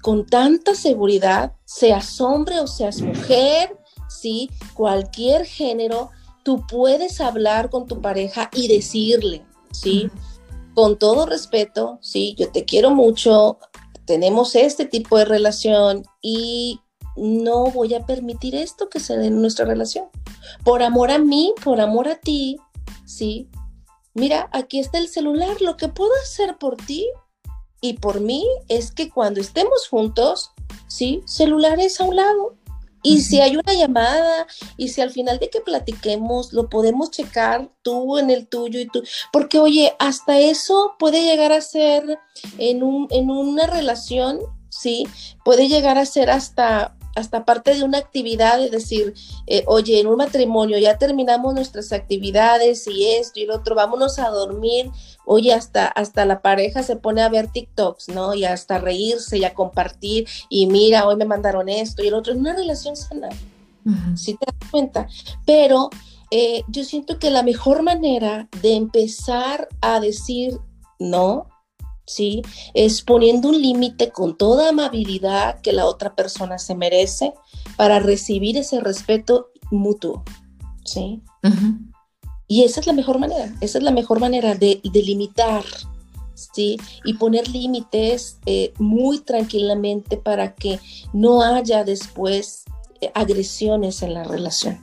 con 0.00 0.24
tanta 0.24 0.74
seguridad, 0.74 1.52
seas 1.64 2.20
hombre 2.20 2.60
o 2.60 2.66
seas 2.66 3.02
mujer, 3.02 3.76
¿sí? 4.20 4.50
Cualquier 4.74 5.46
género, 5.46 6.10
tú 6.42 6.64
puedes 6.66 7.20
hablar 7.20 7.70
con 7.70 7.86
tu 7.86 8.00
pareja 8.00 8.50
y 8.52 8.68
decirle, 8.68 9.44
¿sí? 9.72 10.10
con 10.74 10.98
todo 10.98 11.26
respeto, 11.26 11.98
sí, 12.00 12.34
yo 12.38 12.50
te 12.50 12.64
quiero 12.64 12.90
mucho, 12.90 13.58
tenemos 14.04 14.54
este 14.54 14.86
tipo 14.86 15.18
de 15.18 15.24
relación 15.24 16.04
y 16.22 16.80
no 17.16 17.64
voy 17.66 17.94
a 17.94 18.06
permitir 18.06 18.54
esto 18.54 18.88
que 18.88 19.00
se 19.00 19.16
dé 19.16 19.26
en 19.26 19.40
nuestra 19.40 19.64
relación. 19.64 20.06
Por 20.64 20.82
amor 20.82 21.10
a 21.10 21.18
mí, 21.18 21.52
por 21.62 21.80
amor 21.80 22.08
a 22.08 22.16
ti, 22.16 22.56
sí. 23.04 23.48
Mira, 24.14 24.48
aquí 24.52 24.78
está 24.80 24.98
el 24.98 25.08
celular, 25.08 25.60
lo 25.60 25.76
que 25.76 25.88
puedo 25.88 26.12
hacer 26.22 26.56
por 26.58 26.76
ti 26.76 27.08
y 27.80 27.94
por 27.94 28.20
mí 28.20 28.46
es 28.68 28.90
que 28.92 29.10
cuando 29.10 29.40
estemos 29.40 29.88
juntos, 29.88 30.50
sí, 30.88 31.22
celulares 31.26 32.00
a 32.00 32.04
un 32.04 32.16
lado, 32.16 32.56
y 33.02 33.20
si 33.22 33.40
hay 33.40 33.56
una 33.56 33.74
llamada 33.74 34.46
y 34.76 34.88
si 34.88 35.00
al 35.00 35.10
final 35.10 35.38
de 35.38 35.50
que 35.50 35.60
platiquemos 35.60 36.52
lo 36.52 36.68
podemos 36.68 37.10
checar 37.10 37.70
tú 37.82 38.18
en 38.18 38.30
el 38.30 38.46
tuyo 38.46 38.80
y 38.80 38.86
tú, 38.86 39.02
porque 39.32 39.58
oye, 39.58 39.94
hasta 39.98 40.38
eso 40.38 40.96
puede 40.98 41.22
llegar 41.22 41.52
a 41.52 41.60
ser 41.60 42.18
en, 42.58 42.82
un, 42.82 43.08
en 43.10 43.30
una 43.30 43.66
relación, 43.66 44.40
¿sí? 44.68 45.06
Puede 45.44 45.68
llegar 45.68 45.98
a 45.98 46.06
ser 46.06 46.30
hasta 46.30 46.96
hasta 47.20 47.44
parte 47.44 47.74
de 47.74 47.84
una 47.84 47.98
actividad, 47.98 48.58
de 48.58 48.70
decir, 48.70 49.14
eh, 49.46 49.64
oye, 49.66 50.00
en 50.00 50.06
un 50.06 50.16
matrimonio 50.16 50.78
ya 50.78 50.98
terminamos 50.98 51.54
nuestras 51.54 51.92
actividades 51.92 52.86
y 52.86 53.06
esto 53.06 53.40
y 53.40 53.46
lo 53.46 53.56
otro, 53.56 53.74
vámonos 53.74 54.18
a 54.18 54.28
dormir, 54.30 54.90
oye, 55.24 55.52
hasta, 55.52 55.86
hasta 55.86 56.24
la 56.24 56.42
pareja 56.42 56.82
se 56.82 56.96
pone 56.96 57.22
a 57.22 57.28
ver 57.28 57.48
TikToks, 57.48 58.08
¿no? 58.08 58.34
Y 58.34 58.44
hasta 58.44 58.78
reírse 58.78 59.38
y 59.38 59.44
a 59.44 59.54
compartir, 59.54 60.26
y 60.48 60.66
mira, 60.66 61.06
hoy 61.06 61.16
me 61.16 61.24
mandaron 61.24 61.68
esto 61.68 62.02
y 62.02 62.08
el 62.08 62.14
otro, 62.14 62.32
es 62.32 62.38
una 62.38 62.54
relación 62.54 62.96
sana, 62.96 63.28
si 64.16 64.34
te 64.34 64.46
das 64.46 64.70
cuenta, 64.70 65.06
pero... 65.46 65.90
Eh, 66.32 66.62
yo 66.68 66.84
siento 66.84 67.18
que 67.18 67.28
la 67.28 67.42
mejor 67.42 67.82
manera 67.82 68.48
de 68.62 68.76
empezar 68.76 69.66
a 69.80 69.98
decir 69.98 70.60
no 71.00 71.48
¿sí? 72.10 72.42
Es 72.74 73.02
poniendo 73.02 73.48
un 73.48 73.60
límite 73.60 74.10
con 74.10 74.36
toda 74.36 74.70
amabilidad 74.70 75.60
que 75.60 75.72
la 75.72 75.86
otra 75.86 76.14
persona 76.14 76.58
se 76.58 76.74
merece 76.74 77.32
para 77.76 78.00
recibir 78.00 78.56
ese 78.56 78.80
respeto 78.80 79.50
mutuo, 79.70 80.24
¿sí? 80.84 81.22
Y 82.48 82.64
esa 82.64 82.80
es 82.80 82.86
la 82.86 82.92
mejor 82.92 83.18
manera, 83.18 83.54
esa 83.60 83.78
es 83.78 83.84
la 83.84 83.92
mejor 83.92 84.18
manera 84.18 84.56
de, 84.56 84.80
limitar, 84.92 85.64
¿sí? 86.34 86.76
Y 87.04 87.14
poner 87.14 87.48
límites 87.48 88.38
eh, 88.44 88.72
muy 88.78 89.20
tranquilamente 89.20 90.16
para 90.16 90.54
que 90.54 90.80
no 91.12 91.42
haya 91.42 91.84
después 91.84 92.64
eh, 93.00 93.12
agresiones 93.14 94.02
en 94.02 94.14
la 94.14 94.24
relación. 94.24 94.80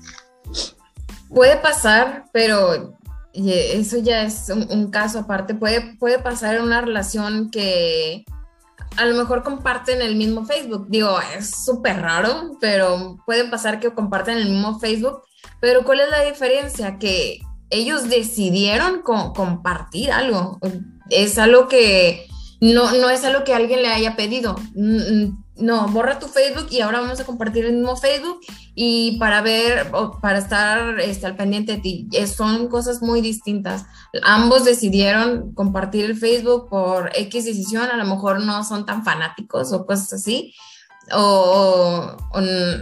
Puede 1.27 1.57
pasar, 1.57 2.29
pero 2.31 2.97
y 3.37 3.53
eso 3.53 3.99
ya 3.99 4.23
es 4.23 4.49
un, 4.49 4.89
caso 4.89 5.19
aparte. 5.19 5.53
Puede, 5.53 5.95
puede 5.97 6.17
pasar 6.17 6.55
en 6.55 6.63
una 6.63 6.81
relación 6.81 7.51
que 7.51 8.25
a 8.95 9.05
lo 9.05 9.15
mejor 9.15 9.43
comparten 9.43 10.01
el 10.01 10.15
mismo 10.15 10.43
Facebook. 10.43 10.87
Digo, 10.89 11.19
es 11.37 11.63
súper 11.63 12.01
raro, 12.01 12.57
pero 12.59 13.17
puede 13.27 13.45
pasar 13.45 13.79
que 13.79 13.93
comparten 13.93 14.39
el 14.39 14.49
mismo 14.49 14.79
Facebook. 14.79 15.21
Pero 15.61 15.85
¿cuál 15.85 15.99
es 15.99 16.09
la 16.09 16.23
diferencia? 16.23 16.97
Que 16.97 17.39
ellos 17.69 18.09
decidieron 18.09 19.03
compartir 19.03 20.11
algo. 20.11 20.57
Es 21.11 21.37
algo 21.37 21.67
que 21.67 22.27
no, 22.59 22.91
no 22.93 23.11
es 23.11 23.23
algo 23.23 23.43
que 23.43 23.53
alguien 23.53 23.83
le 23.83 23.89
haya 23.89 24.15
pedido 24.15 24.55
no, 25.57 25.87
borra 25.87 26.19
tu 26.19 26.27
Facebook 26.27 26.67
y 26.69 26.81
ahora 26.81 27.01
vamos 27.01 27.19
a 27.19 27.25
compartir 27.25 27.65
el 27.65 27.73
mismo 27.73 27.95
Facebook 27.95 28.39
y 28.79 29.17
para 29.17 29.41
ver, 29.41 29.91
para 30.21 30.37
estar 30.37 30.99
este, 30.99 31.25
al 31.25 31.35
pendiente 31.35 31.71
de 31.71 31.77
ti. 31.79 32.07
son 32.27 32.67
cosas 32.67 33.01
muy 33.01 33.21
distintas. 33.21 33.87
Ambos 34.21 34.65
decidieron 34.65 35.51
compartir 35.55 36.05
el 36.05 36.15
Facebook 36.15 36.69
por 36.69 37.09
X 37.15 37.45
decisión, 37.45 37.89
a 37.89 37.97
lo 37.97 38.05
mejor 38.05 38.39
no 38.41 38.63
son 38.63 38.85
tan 38.85 39.03
fanáticos 39.03 39.73
o 39.73 39.87
cosas 39.87 40.13
así. 40.13 40.53
O, 41.11 42.17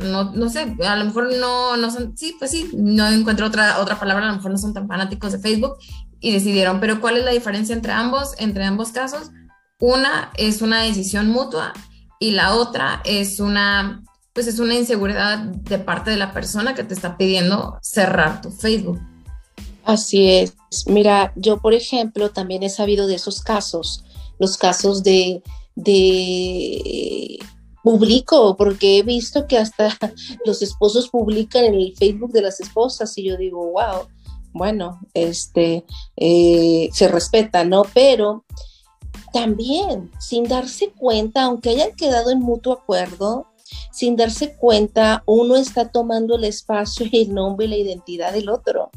no, 0.04 0.34
no, 0.34 0.50
sé, 0.50 0.76
a 0.86 0.98
lo 0.98 1.06
mejor 1.06 1.34
no, 1.40 1.78
no 1.78 1.90
son, 1.90 2.18
sí, 2.18 2.36
pues 2.38 2.52
sí, 2.52 2.72
no 2.76 3.08
encuentro 3.08 3.48
otra, 3.48 3.80
otra 3.80 3.98
palabra, 3.98 4.26
a 4.26 4.32
lo 4.32 4.36
mejor 4.36 4.52
no 4.52 4.58
son 4.58 4.74
tan 4.74 4.90
fanáticos 4.90 5.32
de 5.32 5.40
Facebook 5.40 5.78
y 6.20 6.34
decidieron, 6.34 6.82
pero 6.82 7.00
¿cuál 7.00 7.16
es 7.16 7.24
la 7.24 7.32
diferencia 7.32 7.74
entre 7.74 7.94
ambos, 7.94 8.34
entre 8.40 8.66
ambos 8.66 8.92
casos? 8.92 9.32
Una 9.80 10.30
es 10.36 10.62
una 10.62 10.82
decisión 10.82 11.30
mutua 11.30 11.72
y 12.20 12.32
la 12.32 12.56
otra 12.56 13.02
es 13.06 13.40
una, 13.40 14.04
pues 14.36 14.48
es 14.48 14.60
una 14.60 14.76
inseguridad 14.76 15.40
de 15.40 15.80
parte 15.80 16.12
de 16.12 16.18
la 16.18 16.34
persona 16.34 16.76
que 16.76 16.84
te 16.84 16.94
está 16.94 17.18
pidiendo 17.18 17.80
cerrar 17.82 18.42
tu 18.42 18.52
Facebook. 18.52 19.00
Así 19.86 20.28
es. 20.30 20.54
Mira, 20.88 21.32
yo 21.38 21.62
por 21.62 21.74
ejemplo 21.74 22.30
también 22.32 22.62
he 22.62 22.70
sabido 22.70 23.08
de 23.08 23.16
esos 23.16 23.42
casos, 23.42 24.04
los 24.38 24.58
casos 24.58 25.04
de, 25.04 25.42
de 25.76 27.40
publico, 27.82 28.58
porque 28.58 28.98
he 28.98 29.04
visto 29.04 29.48
que 29.48 29.58
hasta 29.58 29.98
los 30.46 30.62
esposos 30.62 31.08
publican 31.08 31.64
en 31.64 31.76
el 31.76 31.96
Facebook 31.96 32.34
de 32.34 32.42
las 32.42 32.60
esposas 32.60 33.18
y 33.18 33.24
yo 33.24 33.38
digo, 33.38 33.72
wow, 33.72 34.10
bueno, 34.52 35.00
este, 35.14 35.86
eh, 36.18 36.90
se 36.92 37.08
respeta, 37.08 37.64
¿no? 37.64 37.84
Pero 37.94 38.44
también 39.32 40.12
sin 40.20 40.44
darse 40.44 40.92
cuenta, 40.92 41.44
aunque 41.44 41.70
hayan 41.70 41.94
quedado 41.94 42.32
en 42.32 42.40
mutuo 42.40 42.74
acuerdo, 42.74 43.48
sin 43.92 44.16
darse 44.16 44.56
cuenta, 44.56 45.24
uno 45.26 45.56
está 45.56 45.90
tomando 45.90 46.36
el 46.36 46.44
espacio 46.44 47.08
y 47.12 47.24
el 47.24 47.34
nombre 47.34 47.66
y 47.66 47.70
la 47.70 47.78
identidad 47.78 48.34
del 48.34 48.50
otro. 48.50 48.92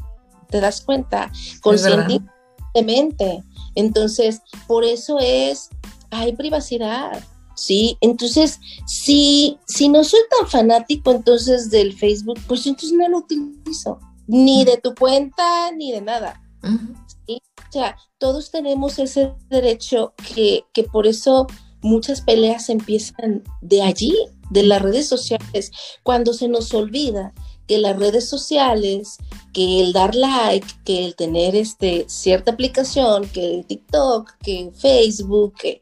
¿Te 0.49 0.59
das 0.59 0.81
cuenta? 0.81 1.31
Conscientemente. 1.61 3.43
Entonces, 3.75 4.41
por 4.67 4.83
eso 4.83 5.19
es, 5.19 5.69
hay 6.11 6.35
privacidad. 6.35 7.23
¿sí? 7.59 7.97
Entonces, 8.01 8.59
si, 8.87 9.59
si 9.67 9.89
no 9.89 10.03
soy 10.03 10.21
tan 10.37 10.49
fanático 10.49 11.11
entonces 11.11 11.69
del 11.69 11.93
Facebook, 11.93 12.39
pues 12.47 12.65
entonces 12.65 12.97
no 12.97 13.07
lo 13.09 13.19
utilizo, 13.19 13.99
ni 14.27 14.65
de 14.65 14.77
tu 14.77 14.95
cuenta, 14.95 15.71
ni 15.71 15.91
de 15.91 16.01
nada. 16.01 16.41
O 16.63 17.71
sea, 17.71 17.97
todos 18.17 18.49
tenemos 18.49 18.97
ese 18.97 19.33
derecho 19.49 20.13
que, 20.33 20.63
que 20.73 20.83
por 20.83 21.05
eso 21.05 21.47
muchas 21.81 22.21
peleas 22.21 22.69
empiezan 22.69 23.43
de 23.61 23.81
allí, 23.81 24.15
de 24.49 24.63
las 24.63 24.81
redes 24.81 25.07
sociales, 25.07 25.71
cuando 26.03 26.33
se 26.33 26.47
nos 26.47 26.73
olvida 26.73 27.33
que 27.67 27.77
las 27.77 27.97
redes 27.97 28.27
sociales, 28.27 29.17
que 29.53 29.79
el 29.81 29.93
dar 29.93 30.15
like, 30.15 30.67
que 30.85 31.05
el 31.05 31.15
tener 31.15 31.55
este, 31.55 32.05
cierta 32.07 32.51
aplicación, 32.51 33.29
que 33.29 33.53
el 33.53 33.65
TikTok, 33.65 34.31
que 34.41 34.71
Facebook, 34.75 35.53
que, 35.53 35.79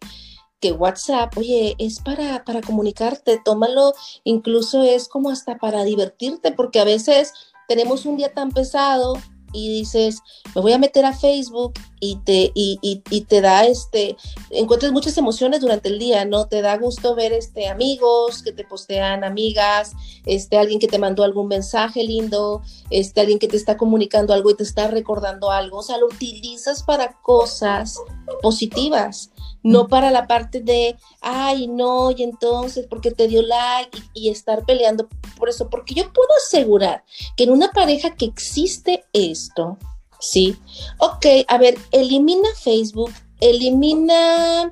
que 0.59 0.73
WhatsApp, 0.73 1.37
oye, 1.37 1.75
es 1.79 2.01
para, 2.01 2.43
para 2.43 2.61
comunicarte, 2.61 3.39
tómalo, 3.43 3.93
incluso 4.25 4.83
es 4.83 5.07
como 5.07 5.29
hasta 5.29 5.57
para 5.57 5.85
divertirte, 5.85 6.51
porque 6.51 6.81
a 6.81 6.83
veces 6.83 7.31
tenemos 7.69 8.05
un 8.05 8.17
día 8.17 8.33
tan 8.33 8.51
pesado 8.51 9.13
y 9.53 9.69
dices, 9.79 10.21
me 10.55 10.61
voy 10.61 10.73
a 10.73 10.77
meter 10.77 11.05
a 11.05 11.13
Facebook 11.13 11.73
y 11.99 12.17
te, 12.17 12.51
y, 12.53 12.79
y, 12.81 13.21
te 13.21 13.41
da 13.41 13.65
este, 13.65 14.17
encuentras 14.51 14.91
muchas 14.91 15.17
emociones 15.17 15.61
durante 15.61 15.89
el 15.89 15.97
día, 15.97 16.25
¿no? 16.25 16.47
Te 16.47 16.61
da 16.61 16.77
gusto 16.77 17.15
ver 17.15 17.33
este 17.33 17.67
amigos 17.67 18.43
que 18.43 18.51
te 18.51 18.63
postean, 18.63 19.23
amigas, 19.23 19.93
este, 20.25 20.57
alguien 20.57 20.79
que 20.79 20.87
te 20.87 20.99
mandó 20.99 21.23
algún 21.23 21.47
mensaje 21.47 22.03
lindo, 22.03 22.61
este, 22.89 23.21
alguien 23.21 23.39
que 23.39 23.47
te 23.47 23.57
está 23.57 23.77
comunicando 23.77 24.33
algo 24.33 24.51
y 24.51 24.55
te 24.55 24.63
está 24.63 24.87
recordando 24.87 25.49
algo. 25.49 25.79
O 25.79 25.83
sea, 25.83 25.97
lo 25.97 26.05
utilizas 26.05 26.83
para 26.83 27.13
cosas 27.21 27.99
positivas 28.41 29.31
no 29.63 29.87
para 29.87 30.11
la 30.11 30.27
parte 30.27 30.61
de, 30.61 30.95
ay, 31.21 31.67
no, 31.67 32.11
y 32.11 32.23
entonces, 32.23 32.87
porque 32.89 33.11
te 33.11 33.27
dio 33.27 33.41
like 33.41 34.01
y, 34.13 34.29
estar 34.29 34.65
peleando 34.65 35.07
por 35.37 35.49
eso, 35.49 35.69
porque 35.69 35.93
yo 35.93 36.11
puedo 36.13 36.29
asegurar 36.45 37.03
que 37.35 37.43
en 37.45 37.51
una 37.51 37.71
pareja 37.71 38.15
que 38.15 38.25
existe 38.25 39.05
esto, 39.13 39.77
¿sí? 40.19 40.57
Ok, 40.99 41.25
a 41.47 41.57
ver, 41.57 41.77
elimina 41.91 42.49
Facebook, 42.55 43.11
elimina 43.39 44.71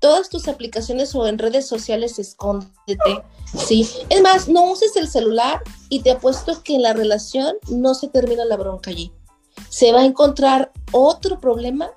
todas 0.00 0.28
tus 0.28 0.48
aplicaciones 0.48 1.14
o 1.14 1.26
en 1.26 1.38
redes 1.38 1.66
sociales, 1.66 2.18
escóndete, 2.18 3.22
¿sí? 3.56 3.88
Es 4.10 4.20
más, 4.20 4.48
no 4.48 4.70
uses 4.70 4.94
el 4.96 5.08
celular 5.08 5.62
y 5.88 6.00
te 6.00 6.10
apuesto 6.10 6.62
que 6.62 6.74
en 6.74 6.82
la 6.82 6.92
relación 6.92 7.56
no 7.70 7.94
se 7.94 8.08
termina 8.08 8.44
la 8.44 8.56
bronca 8.56 8.90
allí. 8.90 9.12
Se 9.70 9.92
va 9.92 10.00
a 10.00 10.04
encontrar 10.04 10.72
otro 10.92 11.40
problema 11.40 11.90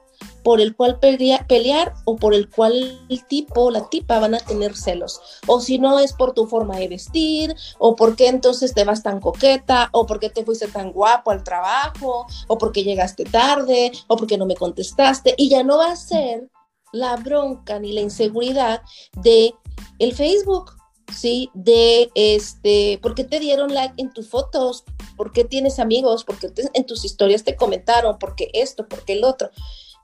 por 0.48 0.62
el 0.62 0.78
cual 0.78 0.98
pelear 1.02 1.94
o 2.06 2.16
por 2.16 2.34
el 2.34 2.50
cual 2.50 3.02
el 3.10 3.28
tipo 3.28 3.70
la 3.70 3.90
tipa 3.90 4.18
van 4.18 4.34
a 4.34 4.40
tener 4.40 4.78
celos. 4.78 5.20
O 5.46 5.60
si 5.60 5.78
no 5.78 6.00
es 6.00 6.14
por 6.14 6.34
tu 6.34 6.48
forma 6.48 6.78
de 6.78 6.88
vestir, 6.88 7.54
o 7.80 7.98
por 7.98 8.16
qué 8.16 8.30
entonces 8.30 8.74
te 8.74 8.86
vas 8.86 9.04
tan 9.04 9.20
coqueta, 9.20 9.90
o 9.92 10.06
por 10.06 10.22
qué 10.22 10.30
te 10.30 10.46
fuiste 10.46 10.70
tan 10.70 10.94
guapo 10.94 11.32
al 11.32 11.44
trabajo, 11.44 12.28
o 12.48 12.58
porque 12.58 12.86
llegaste 12.86 13.26
tarde, 13.26 13.92
o 14.08 14.16
porque 14.16 14.38
no 14.38 14.46
me 14.46 14.56
contestaste. 14.56 15.36
Y 15.38 15.50
ya 15.50 15.64
no 15.64 15.80
va 15.80 15.92
a 15.92 15.98
ser 15.98 16.50
la 16.94 17.18
bronca 17.18 17.78
ni 17.80 17.92
la 17.92 18.00
inseguridad 18.00 18.84
de 19.22 19.54
el 20.00 20.16
Facebook, 20.16 20.72
¿sí? 21.14 21.50
De 21.56 22.10
este, 22.16 23.00
¿por 23.02 23.16
qué 23.16 23.26
te 23.26 23.42
dieron 23.42 23.74
like 23.74 23.96
en 23.98 24.14
tus 24.14 24.30
fotos? 24.30 24.86
¿Por 25.18 25.34
qué 25.34 25.44
tienes 25.44 25.78
amigos? 25.78 26.24
¿Por 26.24 26.40
qué 26.40 26.50
en 26.74 26.86
tus 26.86 27.04
historias 27.04 27.44
te 27.44 27.58
comentaron? 27.58 28.18
¿Por 28.18 28.36
qué 28.36 28.50
esto? 28.54 28.88
¿Por 28.88 29.04
qué 29.04 29.12
el 29.12 29.26
otro? 29.26 29.50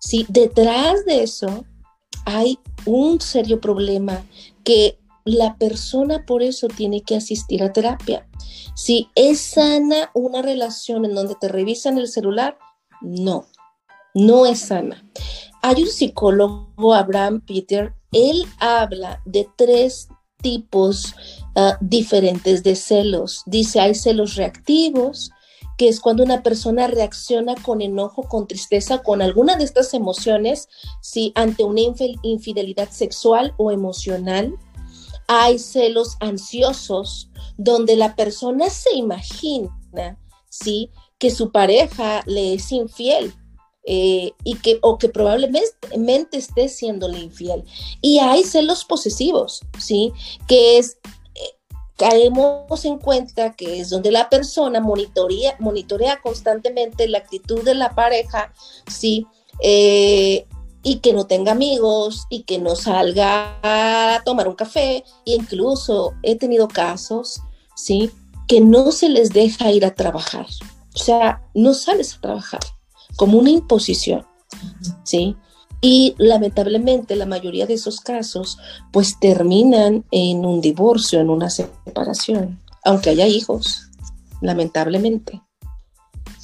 Sí, 0.05 0.25
detrás 0.27 1.05
de 1.05 1.23
eso 1.23 1.63
hay 2.25 2.59
un 2.85 3.21
serio 3.21 3.61
problema 3.61 4.21
que 4.65 4.99
la 5.23 5.55
persona 5.55 6.25
por 6.25 6.43
eso 6.43 6.67
tiene 6.67 7.03
que 7.03 7.15
asistir 7.15 7.63
a 7.63 7.71
terapia. 7.71 8.27
Si 8.75 9.07
es 9.15 9.39
sana 9.39 10.11
una 10.13 10.41
relación 10.41 11.05
en 11.05 11.15
donde 11.15 11.35
te 11.35 11.47
revisan 11.47 11.97
el 11.97 12.09
celular, 12.09 12.57
no, 12.99 13.45
no 14.13 14.45
es 14.45 14.59
sana. 14.59 15.09
Hay 15.61 15.83
un 15.83 15.89
psicólogo, 15.89 16.93
Abraham 16.93 17.39
Peter, 17.39 17.93
él 18.11 18.45
habla 18.59 19.21
de 19.23 19.47
tres 19.55 20.09
tipos 20.41 21.15
ah, 21.55 21.77
diferentes 21.79 22.61
de 22.61 22.75
celos. 22.75 23.43
Dice, 23.45 23.79
hay 23.79 23.95
celos 23.95 24.35
reactivos, 24.35 25.31
que 25.77 25.87
es 25.87 25.99
cuando 25.99 26.23
una 26.23 26.43
persona 26.43 26.87
reacciona 26.87 27.55
con 27.55 27.81
enojo, 27.81 28.23
con 28.23 28.47
tristeza, 28.47 29.01
con 29.01 29.21
alguna 29.21 29.55
de 29.55 29.63
estas 29.63 29.93
emociones, 29.93 30.69
si 31.01 31.31
ante 31.35 31.63
una 31.63 31.81
infidelidad 32.21 32.89
sexual 32.89 33.53
o 33.57 33.71
emocional. 33.71 34.55
Hay 35.27 35.57
celos 35.57 36.17
ansiosos, 36.19 37.29
donde 37.57 37.95
la 37.95 38.15
persona 38.15 38.69
se 38.69 38.93
imagina, 38.93 40.19
¿sí? 40.49 40.89
Que 41.17 41.31
su 41.31 41.51
pareja 41.51 42.23
le 42.25 42.55
es 42.55 42.71
infiel, 42.71 43.33
eh, 43.85 44.31
y 44.45 44.55
que, 44.55 44.79
o 44.81 44.97
que 44.97 45.09
probablemente 45.09 46.37
esté 46.37 46.69
siéndole 46.69 47.19
infiel. 47.19 47.65
Y 48.01 48.19
hay 48.19 48.43
celos 48.45 48.85
posesivos, 48.85 49.61
¿sí? 49.77 50.13
Que 50.47 50.77
es, 50.77 50.97
caemos 51.97 52.85
en 52.85 52.97
cuenta 52.97 53.53
que 53.53 53.79
es 53.79 53.89
donde 53.89 54.11
la 54.11 54.29
persona 54.29 54.79
monitorea, 54.79 55.55
monitorea 55.59 56.21
constantemente 56.21 57.07
la 57.07 57.19
actitud 57.19 57.63
de 57.63 57.75
la 57.75 57.93
pareja, 57.93 58.51
¿sí? 58.87 59.27
Eh, 59.61 60.45
y 60.81 60.99
que 60.99 61.13
no 61.13 61.25
tenga 61.25 61.53
amigos 61.53 62.25
y 62.29 62.43
que 62.43 62.59
no 62.59 62.75
salga 62.75 63.57
a 63.63 64.21
tomar 64.25 64.47
un 64.47 64.55
café. 64.55 65.03
Y 65.23 65.33
incluso 65.33 66.13
he 66.23 66.35
tenido 66.35 66.67
casos, 66.67 67.41
¿sí? 67.75 68.11
Que 68.47 68.59
no 68.59 68.91
se 68.91 69.09
les 69.09 69.29
deja 69.29 69.71
ir 69.71 69.85
a 69.85 69.95
trabajar. 69.95 70.47
O 70.93 70.99
sea, 70.99 71.41
no 71.53 71.73
sales 71.73 72.15
a 72.15 72.21
trabajar 72.21 72.59
como 73.15 73.37
una 73.37 73.49
imposición, 73.49 74.25
¿sí? 75.03 75.35
Y 75.85 76.15
lamentablemente 76.17 77.17
la 77.17 77.25
mayoría 77.25 77.67
de 77.67 77.73
esos 77.73 77.99
casos 77.99 78.57
pues 78.93 79.19
terminan 79.19 80.05
en 80.11 80.45
un 80.45 80.61
divorcio, 80.61 81.19
en 81.19 81.29
una 81.29 81.49
separación, 81.49 82.61
aunque 82.85 83.09
haya 83.09 83.27
hijos, 83.27 83.89
lamentablemente. 84.41 85.41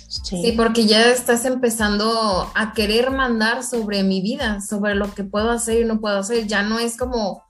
Sí. 0.10 0.54
porque 0.58 0.86
ya 0.86 1.10
estás 1.12 1.46
empezando 1.46 2.52
a 2.54 2.74
querer 2.74 3.12
mandar 3.12 3.64
sobre 3.64 4.04
mi 4.04 4.22
vida, 4.22 4.60
sobre 4.60 4.94
lo 4.96 5.14
que 5.14 5.24
puedo 5.24 5.52
hacer 5.52 5.82
y 5.82 5.86
no 5.86 6.02
puedo 6.02 6.18
hacer. 6.18 6.46
Ya 6.46 6.64
no 6.64 6.78
es 6.78 6.98
como 6.98 7.44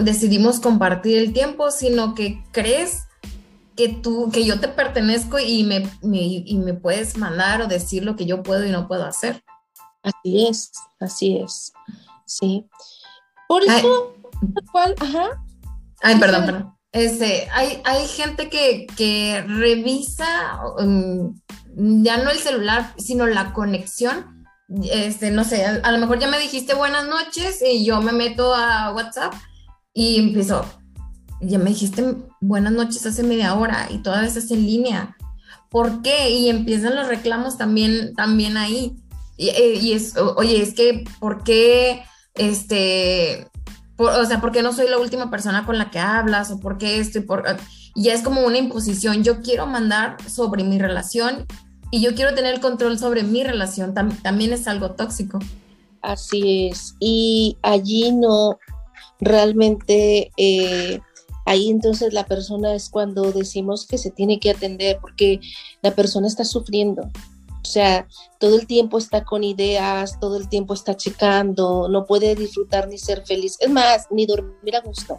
decidimos 0.00 0.58
compartir 0.58 1.18
el 1.18 1.32
tiempo, 1.32 1.70
sino 1.70 2.14
que 2.14 2.42
crees 2.50 3.04
que 3.76 3.90
tú, 3.90 4.30
que 4.32 4.44
yo 4.44 4.58
te 4.58 4.68
pertenezco 4.68 5.38
y 5.38 5.62
me, 5.62 5.88
y 6.02 6.58
me 6.58 6.74
puedes 6.74 7.16
mandar 7.16 7.62
o 7.62 7.68
decir 7.68 8.04
lo 8.04 8.16
que 8.16 8.26
yo 8.26 8.42
puedo 8.42 8.66
y 8.66 8.70
no 8.70 8.88
puedo 8.88 9.04
hacer. 9.04 9.42
Así 10.06 10.46
es, 10.46 10.72
así 11.00 11.38
es. 11.38 11.72
Sí. 12.26 12.66
Por 13.48 13.62
eso, 13.64 14.14
Ay. 14.74 14.94
ajá. 15.00 15.44
Ay, 16.02 16.18
perdón, 16.18 16.46
perdón. 16.46 16.76
Este, 16.92 17.48
hay, 17.52 17.82
hay 17.84 18.06
gente 18.06 18.48
que, 18.48 18.86
que 18.96 19.44
revisa 19.46 20.60
um, 20.78 21.34
ya 21.74 22.18
no 22.18 22.30
el 22.30 22.38
celular, 22.38 22.94
sino 22.96 23.26
la 23.26 23.52
conexión. 23.52 24.46
Este, 24.90 25.30
no 25.30 25.44
sé, 25.44 25.64
a, 25.64 25.80
a, 25.82 25.92
lo 25.92 25.98
mejor 25.98 26.18
ya 26.18 26.28
me 26.28 26.38
dijiste 26.38 26.74
buenas 26.74 27.06
noches 27.06 27.62
y 27.62 27.84
yo 27.84 28.00
me 28.00 28.12
meto 28.12 28.54
a 28.54 28.92
WhatsApp 28.92 29.34
y 29.92 30.18
empiezo, 30.18 30.64
ya 31.40 31.58
me 31.58 31.70
dijiste 31.70 32.16
buenas 32.40 32.72
noches 32.72 33.04
hace 33.06 33.22
media 33.22 33.54
hora 33.54 33.88
y 33.90 33.98
todavía 33.98 34.28
estás 34.28 34.50
en 34.50 34.64
línea. 34.66 35.16
¿Por 35.70 36.02
qué? 36.02 36.30
Y 36.30 36.48
empiezan 36.48 36.94
los 36.94 37.08
reclamos 37.08 37.58
también, 37.58 38.14
también 38.14 38.56
ahí. 38.56 38.96
Y, 39.36 39.48
eh, 39.50 39.94
es, 39.94 40.16
oye, 40.16 40.62
es 40.62 40.74
que, 40.74 41.04
¿por 41.20 41.44
qué, 41.44 42.02
este, 42.34 43.48
o 43.96 44.24
sea, 44.24 44.40
por 44.40 44.52
qué 44.52 44.62
no 44.62 44.72
soy 44.72 44.88
la 44.88 44.98
última 44.98 45.30
persona 45.30 45.66
con 45.66 45.78
la 45.78 45.90
que 45.90 45.98
hablas? 45.98 46.50
¿O 46.50 46.60
por 46.60 46.78
qué 46.78 46.98
esto? 46.98 47.18
Y 47.18 47.22
por, 47.22 47.44
ya 47.94 48.12
es 48.12 48.22
como 48.22 48.42
una 48.42 48.58
imposición. 48.58 49.24
Yo 49.24 49.40
quiero 49.42 49.66
mandar 49.66 50.16
sobre 50.28 50.64
mi 50.64 50.78
relación 50.78 51.46
y 51.90 52.00
yo 52.00 52.14
quiero 52.14 52.34
tener 52.34 52.54
el 52.54 52.60
control 52.60 52.98
sobre 52.98 53.22
mi 53.22 53.42
relación. 53.42 53.94
también 53.94 54.52
es 54.52 54.66
algo 54.68 54.92
tóxico. 54.92 55.38
Así 56.02 56.68
es. 56.68 56.94
Y 57.00 57.56
allí 57.62 58.12
no, 58.12 58.58
realmente 59.20 60.30
eh, 60.36 61.00
ahí 61.46 61.70
entonces 61.70 62.12
la 62.12 62.26
persona 62.26 62.74
es 62.74 62.90
cuando 62.90 63.32
decimos 63.32 63.86
que 63.86 63.98
se 63.98 64.10
tiene 64.10 64.38
que 64.38 64.50
atender 64.50 64.98
porque 65.00 65.40
la 65.82 65.92
persona 65.92 66.26
está 66.26 66.44
sufriendo. 66.44 67.10
O 67.66 67.68
sea, 67.68 68.06
todo 68.38 68.56
el 68.56 68.66
tiempo 68.66 68.96
está 68.96 69.24
con 69.24 69.42
ideas, 69.42 70.20
todo 70.20 70.36
el 70.36 70.48
tiempo 70.48 70.72
está 70.72 70.96
checando, 70.96 71.88
no 71.88 72.06
puede 72.06 72.36
disfrutar 72.36 72.86
ni 72.88 72.96
ser 72.96 73.26
feliz. 73.26 73.56
Es 73.60 73.70
más, 73.70 74.06
ni 74.10 74.24
dormir 74.24 74.76
a 74.76 74.80
gusto. 74.80 75.18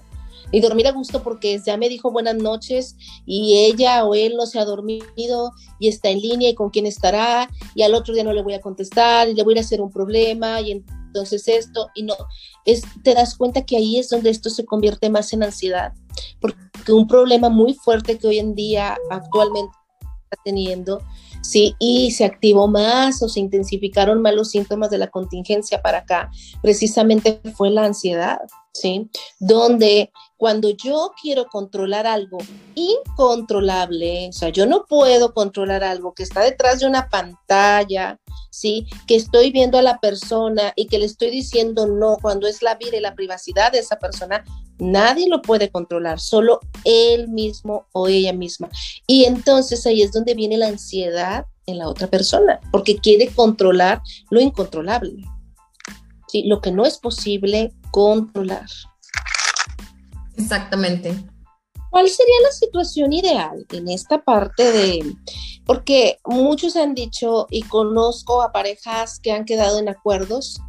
Ni 0.53 0.61
dormir 0.61 0.87
a 0.87 0.93
gusto 0.93 1.21
porque 1.23 1.59
ya 1.65 1.75
me 1.75 1.89
dijo 1.89 2.09
buenas 2.09 2.35
noches 2.35 2.95
y 3.25 3.65
ella 3.65 4.05
o 4.05 4.15
él 4.15 4.37
no 4.37 4.45
se 4.45 4.59
ha 4.59 4.65
dormido 4.65 5.51
y 5.77 5.89
está 5.89 6.07
en 6.07 6.21
línea 6.21 6.49
y 6.49 6.55
con 6.55 6.69
quién 6.69 6.85
estará 6.85 7.49
y 7.75 7.81
al 7.81 7.93
otro 7.93 8.13
día 8.13 8.23
no 8.23 8.31
le 8.31 8.43
voy 8.43 8.53
a 8.53 8.61
contestar 8.61 9.27
y 9.27 9.33
le 9.33 9.43
voy 9.43 9.57
a 9.57 9.61
hacer 9.61 9.81
un 9.81 9.91
problema 9.91 10.61
y 10.61 10.71
entonces 10.71 11.49
esto 11.49 11.89
y 11.95 12.03
no, 12.03 12.15
es, 12.63 12.83
te 13.03 13.13
das 13.13 13.35
cuenta 13.35 13.65
que 13.65 13.75
ahí 13.75 13.99
es 13.99 14.07
donde 14.07 14.29
esto 14.29 14.49
se 14.49 14.63
convierte 14.63 15.09
más 15.09 15.33
en 15.33 15.43
ansiedad, 15.43 15.91
porque 16.39 16.93
un 16.93 17.07
problema 17.07 17.49
muy 17.49 17.73
fuerte 17.73 18.17
que 18.17 18.27
hoy 18.27 18.39
en 18.39 18.55
día 18.55 18.97
actualmente 19.09 19.75
está 20.29 20.41
teniendo, 20.45 21.01
sí, 21.41 21.75
y 21.79 22.11
se 22.11 22.25
activó 22.25 22.67
más 22.67 23.21
o 23.21 23.29
se 23.29 23.39
intensificaron 23.39 24.21
más 24.21 24.35
los 24.35 24.51
síntomas 24.51 24.89
de 24.89 24.97
la 24.97 25.07
contingencia 25.07 25.81
para 25.81 25.99
acá, 25.99 26.29
precisamente 26.61 27.41
fue 27.55 27.69
la 27.69 27.85
ansiedad, 27.85 28.39
sí, 28.73 29.09
donde 29.39 30.11
cuando 30.37 30.69
yo 30.69 31.11
quiero 31.19 31.47
controlar 31.47 32.05
algo 32.05 32.37
incontrolable, 32.75 34.29
o 34.29 34.33
sea, 34.33 34.49
yo 34.49 34.67
no 34.67 34.85
puedo 34.85 35.33
controlar 35.33 35.83
algo 35.83 36.13
que 36.13 36.23
está 36.23 36.41
detrás 36.41 36.79
de 36.79 36.85
una 36.85 37.09
pantalla, 37.09 38.19
¿sí? 38.51 38.85
Que 39.07 39.15
estoy 39.15 39.51
viendo 39.51 39.79
a 39.79 39.81
la 39.81 39.99
persona 39.99 40.73
y 40.75 40.87
que 40.87 40.99
le 40.99 41.05
estoy 41.05 41.31
diciendo 41.31 41.87
no 41.87 42.17
cuando 42.21 42.47
es 42.47 42.61
la 42.61 42.75
vida 42.75 42.97
y 42.97 43.01
la 43.01 43.15
privacidad 43.15 43.71
de 43.71 43.79
esa 43.79 43.97
persona, 43.97 44.45
nadie 44.77 45.27
lo 45.27 45.41
puede 45.41 45.71
controlar, 45.71 46.19
solo 46.19 46.59
él 46.83 47.27
mismo 47.29 47.87
o 47.91 48.07
ella 48.07 48.33
misma. 48.33 48.69
Y 49.07 49.25
entonces 49.25 49.85
ahí 49.87 50.03
es 50.03 50.11
donde 50.11 50.35
viene 50.35 50.57
la 50.57 50.67
ansiedad 50.67 51.47
en 51.65 51.79
la 51.79 51.89
otra 51.89 52.07
persona, 52.07 52.59
porque 52.71 52.97
quiere 52.97 53.27
controlar 53.27 54.01
lo 54.29 54.39
incontrolable, 54.39 55.23
¿sí? 56.27 56.43
Lo 56.43 56.61
que 56.61 56.71
no 56.71 56.85
es 56.85 56.99
posible 56.99 57.73
controlar. 57.91 58.67
Exactamente. 60.37 61.13
¿Cuál 61.89 62.09
sería 62.09 62.35
la 62.43 62.51
situación 62.51 63.13
ideal 63.13 63.65
en 63.71 63.87
esta 63.89 64.21
parte 64.23 64.71
de, 64.71 65.15
porque 65.65 66.17
muchos 66.25 66.75
han 66.75 66.93
dicho 66.93 67.47
y 67.49 67.63
conozco 67.63 68.41
a 68.41 68.51
parejas 68.51 69.19
que 69.19 69.31
han 69.31 69.45
quedado 69.45 69.79
en 69.79 69.89
acuerdos 69.89 70.59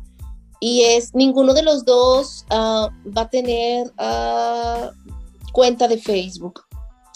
y 0.60 0.82
es 0.82 1.14
ninguno 1.14 1.54
de 1.54 1.62
los 1.62 1.84
dos 1.84 2.44
uh, 2.50 2.88
va 3.10 3.22
a 3.22 3.30
tener 3.30 3.88
uh, 3.98 4.90
cuenta 5.52 5.86
de 5.86 5.98
Facebook, 5.98 6.62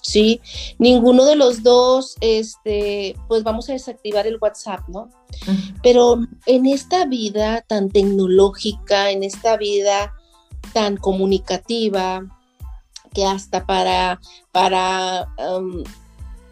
¿sí? 0.02 0.40
Ninguno 0.78 1.24
de 1.24 1.36
los 1.36 1.62
dos, 1.62 2.16
este, 2.20 3.16
pues 3.28 3.42
vamos 3.42 3.68
a 3.68 3.72
desactivar 3.72 4.26
el 4.26 4.38
WhatsApp, 4.40 4.80
¿no? 4.88 5.02
Uh 5.02 5.52
-huh. 5.52 5.80
Pero 5.82 6.18
en 6.46 6.66
esta 6.66 7.06
vida 7.06 7.64
tan 7.66 7.88
tecnológica, 7.88 9.10
en 9.10 9.22
esta 9.22 9.56
vida 9.56 10.12
tan 10.72 10.96
comunicativa, 10.96 12.22
que 13.12 13.24
hasta 13.24 13.66
para, 13.66 14.20
para, 14.50 15.28
um, 15.38 15.82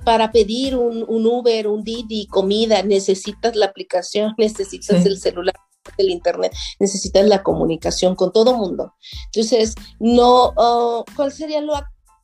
para 0.05 0.31
pedir 0.31 0.77
un, 0.77 1.05
un, 1.09 1.27
Uber, 1.27 1.68
un 1.68 1.83
Didi, 1.83 2.27
comida, 2.27 2.83
necesitas 2.83 3.57
la 3.57 3.66
aplicación, 3.66 4.35
necesitas 4.38 5.03
sí. 5.03 5.09
el 5.09 5.18
celular 5.18 5.55
del 5.96 6.11
Internet, 6.11 6.53
necesitas 6.79 7.27
la 7.27 7.42
comunicación 7.42 8.14
con 8.14 8.33
todo 8.33 8.57
mundo. 8.57 8.94
Entonces, 9.27 9.75
no, 9.99 10.53
oh, 10.57 11.05
¿cuál 11.16 11.33
sería 11.33 11.61
lo 11.61 11.75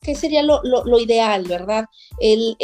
¿qué 0.01 0.15
sería 0.15 0.41
lo, 0.41 0.61
ideal, 0.99 1.43
verdad? 1.43 1.85
El, 2.19 2.55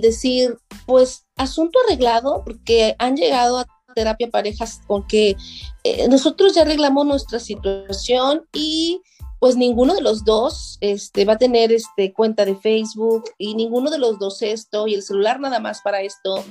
decir, 0.00 0.56
pues, 0.86 1.26
asunto 1.36 1.78
arreglado, 1.86 2.42
porque 2.44 2.94
han 2.98 3.16
llegado 3.16 3.58
a 3.58 3.66
terapia 3.94 4.30
parejas 4.30 4.80
con 4.86 5.06
que 5.06 5.36
eh, 5.84 6.08
nosotros 6.08 6.54
ya 6.54 6.62
arreglamos 6.62 7.04
nuestra 7.04 7.38
situación 7.38 8.46
y 8.54 9.02
pues 9.42 9.56
ninguno 9.56 9.96
de 9.96 10.02
los 10.02 10.24
dos 10.24 10.78
este, 10.80 11.24
va 11.24 11.32
a 11.32 11.36
tener 11.36 11.72
este, 11.72 12.12
cuenta 12.12 12.44
de 12.44 12.54
Facebook 12.54 13.24
y 13.38 13.56
ninguno 13.56 13.90
de 13.90 13.98
los 13.98 14.20
dos 14.20 14.40
esto 14.40 14.86
y 14.86 14.94
el 14.94 15.02
celular 15.02 15.40
nada 15.40 15.58
más 15.58 15.80
para 15.82 16.00
esto. 16.00 16.44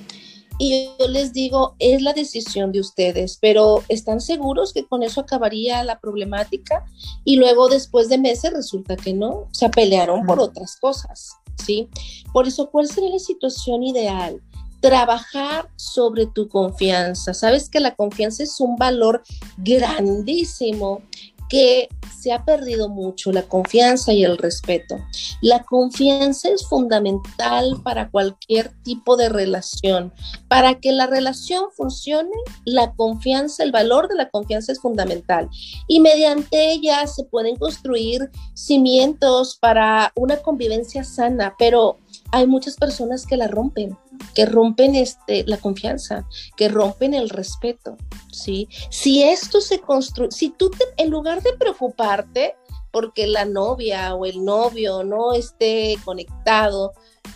Y 0.60 0.90
yo 1.00 1.08
les 1.08 1.32
digo, 1.32 1.74
es 1.80 2.02
la 2.02 2.12
decisión 2.12 2.74
de 2.74 2.82
ustedes, 2.82 3.38
pero 3.40 3.82
¿están 3.88 4.20
seguros 4.20 4.74
que 4.74 4.86
con 4.86 5.04
eso 5.04 5.22
acabaría 5.22 5.86
la 5.86 6.02
problemática? 6.02 6.84
Y 7.24 7.38
luego 7.38 7.70
después 7.70 8.10
de 8.10 8.18
meses 8.18 8.52
resulta 8.52 8.98
que 8.98 9.14
no, 9.14 9.48
se 9.54 9.70
pelearon 9.70 10.26
por 10.26 10.42
otras 10.42 10.76
cosas, 10.76 11.38
¿sí? 11.66 11.88
Por 12.34 12.46
eso, 12.46 12.70
¿cuál 12.72 12.90
sería 12.90 13.12
la 13.12 13.20
situación 13.20 13.84
ideal? 13.84 14.42
Trabajar 14.82 15.70
sobre 15.78 16.26
tu 16.26 16.50
confianza. 16.50 17.34
Sabes 17.34 17.70
que 17.70 17.80
la 17.80 17.96
confianza 17.96 18.44
es 18.44 18.60
un 18.60 18.76
valor 18.76 19.24
grandísimo 19.60 21.04
que 21.52 21.90
se 22.18 22.32
ha 22.32 22.46
perdido 22.46 22.88
mucho 22.88 23.34
la 23.34 23.42
confianza 23.42 24.14
y 24.14 24.24
el 24.24 24.38
respeto. 24.38 24.96
La 25.42 25.64
confianza 25.64 26.48
es 26.48 26.66
fundamental 26.66 27.82
para 27.84 28.10
cualquier 28.10 28.72
tipo 28.84 29.18
de 29.18 29.28
relación. 29.28 30.14
Para 30.48 30.80
que 30.80 30.94
la 30.94 31.08
relación 31.08 31.66
funcione, 31.76 32.32
la 32.64 32.94
confianza, 32.94 33.64
el 33.64 33.74
valor 33.74 34.08
de 34.08 34.16
la 34.16 34.30
confianza 34.30 34.72
es 34.72 34.80
fundamental. 34.80 35.50
Y 35.88 36.00
mediante 36.00 36.72
ella 36.72 37.06
se 37.06 37.26
pueden 37.26 37.58
construir 37.58 38.32
cimientos 38.54 39.58
para 39.60 40.14
una 40.16 40.38
convivencia 40.38 41.04
sana, 41.04 41.56
pero 41.60 42.00
hay 42.32 42.48
muchas 42.48 42.78
personas 42.78 43.26
que 43.26 43.36
la 43.36 43.50
rompen 43.50 43.98
que 44.34 44.46
rompen 44.46 44.96
este, 44.96 45.44
la 45.46 45.58
confianza, 45.58 46.28
que 46.56 46.70
rompen 46.70 47.14
el 47.14 47.30
respeto, 47.30 47.98
¿sí? 48.32 48.68
Si 48.90 49.24
esto 49.24 49.62
se 49.62 49.80
construye, 49.80 50.32
si 50.32 50.50
tú 50.50 50.72
en 50.98 51.10
lugar 51.10 51.42
de 51.42 51.54
preocuparte 51.54 52.56
porque 52.92 53.28
la 53.28 53.46
novia 53.46 54.14
o 54.16 54.26
el 54.26 54.44
novio 54.44 55.04
no 55.04 55.34
esté 55.34 55.98
conectado, 56.04 56.94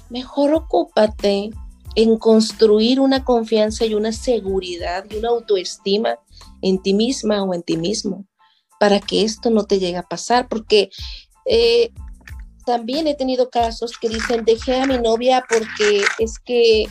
mejor 0.09 0.53
ocúpate 0.53 1.51
en 1.95 2.17
construir 2.17 2.99
una 2.99 3.23
confianza 3.23 3.85
y 3.85 3.93
una 3.93 4.11
seguridad 4.11 5.05
y 5.09 5.15
una 5.15 5.29
autoestima 5.29 6.19
en 6.61 6.81
ti 6.81 6.93
misma 6.93 7.43
o 7.43 7.53
en 7.53 7.63
ti 7.63 7.77
mismo 7.77 8.25
para 8.79 8.99
que 8.99 9.23
esto 9.23 9.49
no 9.49 9.63
te 9.63 9.79
llegue 9.79 9.97
a 9.97 10.03
pasar, 10.03 10.47
porque 10.49 10.89
eh, 11.45 11.91
también 12.65 13.08
he 13.08 13.15
tenido 13.15 13.49
casos 13.49 13.97
que 13.99 14.10
dicen, 14.10 14.45
dejé 14.45 14.82
a 14.82 14.86
mi 14.86 14.97
novia 14.97 15.43
porque 15.47 16.04
es 16.19 16.39
que 16.39 16.88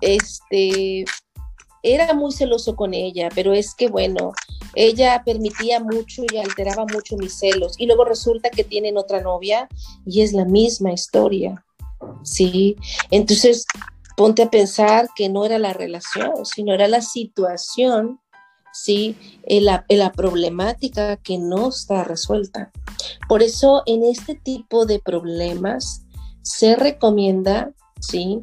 este 0.00 1.04
era 1.82 2.12
muy 2.14 2.32
celoso 2.32 2.76
con 2.76 2.94
ella, 2.94 3.28
pero 3.34 3.52
es 3.52 3.74
que 3.74 3.88
bueno, 3.88 4.32
ella 4.74 5.22
permitía 5.24 5.80
mucho 5.80 6.22
y 6.30 6.36
alteraba 6.36 6.84
mucho 6.92 7.16
mis 7.16 7.34
celos. 7.34 7.74
Y 7.78 7.86
luego 7.86 8.04
resulta 8.04 8.50
que 8.50 8.64
tienen 8.64 8.96
otra 8.96 9.20
novia 9.20 9.68
y 10.06 10.22
es 10.22 10.32
la 10.32 10.44
misma 10.44 10.92
historia. 10.92 11.64
Sí, 12.22 12.76
entonces 13.10 13.66
ponte 14.16 14.42
a 14.42 14.50
pensar 14.50 15.08
que 15.16 15.28
no 15.28 15.44
era 15.44 15.58
la 15.58 15.72
relación, 15.72 16.44
sino 16.44 16.74
era 16.74 16.88
la 16.88 17.00
situación, 17.00 18.19
sí, 18.72 19.16
la, 19.46 19.84
la 19.88 20.12
problemática 20.12 21.16
que 21.16 21.38
no 21.38 21.68
está 21.68 22.04
resuelta. 22.04 22.70
Por 23.28 23.42
eso 23.42 23.82
en 23.86 24.04
este 24.04 24.34
tipo 24.34 24.86
de 24.86 24.98
problemas 24.98 26.04
se 26.42 26.76
recomienda, 26.76 27.70
¿sí? 28.00 28.40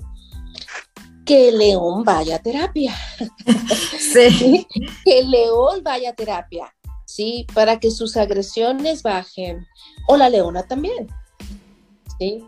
Que 1.25 1.49
el 1.49 1.57
león 1.57 2.03
vaya 2.03 2.37
a 2.37 2.39
terapia. 2.39 2.95
Sí. 3.99 4.65
Que 5.05 5.19
el 5.19 5.31
león 5.31 5.81
vaya 5.83 6.11
a 6.11 6.13
terapia, 6.13 6.73
¿sí? 7.05 7.45
Para 7.53 7.79
que 7.79 7.91
sus 7.91 8.15
agresiones 8.15 9.03
bajen. 9.03 9.67
O 10.07 10.15
la 10.15 10.29
leona 10.29 10.63
también, 10.63 11.07
¿sí? 12.17 12.43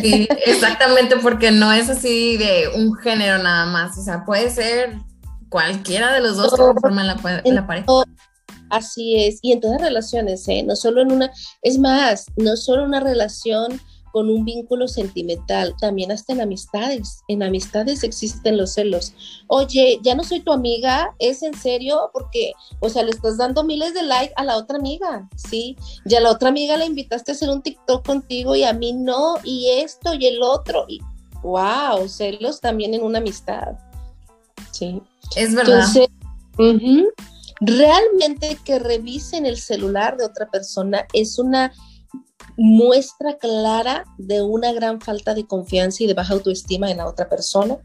Sí, 0.00 0.28
exactamente, 0.46 1.16
porque 1.16 1.50
no 1.50 1.72
es 1.72 1.88
así 1.90 2.36
de 2.36 2.68
un 2.74 2.94
género 2.94 3.38
nada 3.38 3.66
más, 3.66 3.98
o 3.98 4.02
sea, 4.02 4.24
puede 4.24 4.50
ser 4.50 4.96
cualquiera 5.52 6.12
de 6.12 6.20
los 6.20 6.36
dos 6.36 6.50
que 6.54 6.62
conforman 6.62 7.06
la, 7.06 7.42
la 7.44 7.66
pareja. 7.66 7.86
Así 8.70 9.22
es, 9.22 9.38
y 9.42 9.52
en 9.52 9.60
todas 9.60 9.82
relaciones, 9.82 10.48
¿eh? 10.48 10.62
no 10.62 10.76
solo 10.76 11.02
en 11.02 11.12
una, 11.12 11.30
es 11.60 11.78
más, 11.78 12.24
no 12.36 12.56
solo 12.56 12.84
una 12.84 13.00
relación 13.00 13.78
con 14.12 14.30
un 14.30 14.44
vínculo 14.44 14.88
sentimental, 14.88 15.74
también 15.80 16.10
hasta 16.12 16.32
en 16.32 16.40
amistades. 16.42 17.20
En 17.28 17.42
amistades 17.42 18.02
existen 18.02 18.56
los 18.56 18.74
celos. 18.74 19.14
Oye, 19.46 19.98
ya 20.02 20.14
no 20.14 20.22
soy 20.22 20.40
tu 20.40 20.52
amiga, 20.52 21.14
¿es 21.18 21.42
en 21.42 21.54
serio? 21.54 22.10
Porque, 22.12 22.52
o 22.80 22.88
sea, 22.88 23.02
le 23.02 23.10
estás 23.10 23.38
dando 23.38 23.64
miles 23.64 23.94
de 23.94 24.02
likes 24.02 24.34
a 24.36 24.44
la 24.44 24.56
otra 24.56 24.78
amiga, 24.78 25.28
¿sí? 25.36 25.76
Ya 26.04 26.20
la 26.20 26.30
otra 26.30 26.50
amiga 26.50 26.76
la 26.76 26.84
invitaste 26.84 27.32
a 27.32 27.34
hacer 27.34 27.50
un 27.50 27.62
TikTok 27.62 28.06
contigo 28.06 28.54
y 28.54 28.64
a 28.64 28.72
mí 28.72 28.92
no, 28.92 29.36
y 29.44 29.68
esto 29.68 30.14
y 30.14 30.26
el 30.26 30.42
otro. 30.42 30.84
Y, 30.88 31.00
wow, 31.42 32.06
celos 32.06 32.60
también 32.60 32.94
en 32.94 33.02
una 33.02 33.18
amistad, 33.18 33.76
¿sí? 34.72 35.02
Es 35.36 35.54
verdad. 35.54 35.86
Entonces, 35.86 36.08
realmente 37.60 38.58
que 38.64 38.78
revisen 38.78 39.46
el 39.46 39.58
celular 39.58 40.16
de 40.16 40.24
otra 40.24 40.50
persona 40.50 41.06
es 41.12 41.38
una 41.38 41.72
muestra 42.56 43.38
clara 43.38 44.04
de 44.18 44.42
una 44.42 44.72
gran 44.72 45.00
falta 45.00 45.34
de 45.34 45.46
confianza 45.46 46.02
y 46.02 46.06
de 46.06 46.14
baja 46.14 46.34
autoestima 46.34 46.90
en 46.90 46.98
la 46.98 47.06
otra 47.06 47.28
persona. 47.28 47.78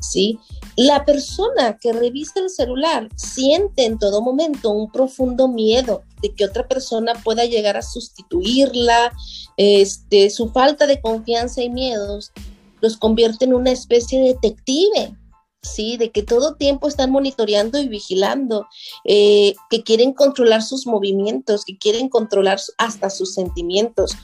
¿sí? 0.00 0.38
La 0.76 1.04
persona 1.04 1.78
que 1.80 1.92
revisa 1.92 2.40
el 2.40 2.50
celular 2.50 3.08
siente 3.16 3.84
en 3.84 3.98
todo 3.98 4.22
momento 4.22 4.70
un 4.70 4.90
profundo 4.90 5.48
miedo 5.48 6.02
de 6.20 6.34
que 6.34 6.44
otra 6.44 6.68
persona 6.68 7.14
pueda 7.24 7.44
llegar 7.44 7.76
a 7.76 7.82
sustituirla, 7.82 9.12
este, 9.56 10.30
su 10.30 10.50
falta 10.50 10.86
de 10.86 11.00
confianza 11.00 11.62
y 11.62 11.70
miedos 11.70 12.32
los 12.80 12.96
convierte 12.96 13.44
en 13.44 13.54
una 13.54 13.70
especie 13.70 14.20
de 14.20 14.28
detective 14.34 15.16
¿sí? 15.62 15.96
De 15.96 16.10
que 16.10 16.22
todo 16.22 16.56
tiempo 16.56 16.88
están 16.88 17.10
monitoreando 17.10 17.80
y 17.80 17.88
vigilando, 17.88 18.66
eh, 19.04 19.54
que 19.70 19.82
quieren 19.82 20.12
controlar 20.12 20.62
sus 20.62 20.86
movimientos, 20.86 21.64
que 21.64 21.78
quieren 21.78 22.08
controlar 22.08 22.60
hasta 22.78 23.10
sus 23.10 23.34
sentimientos, 23.34 24.16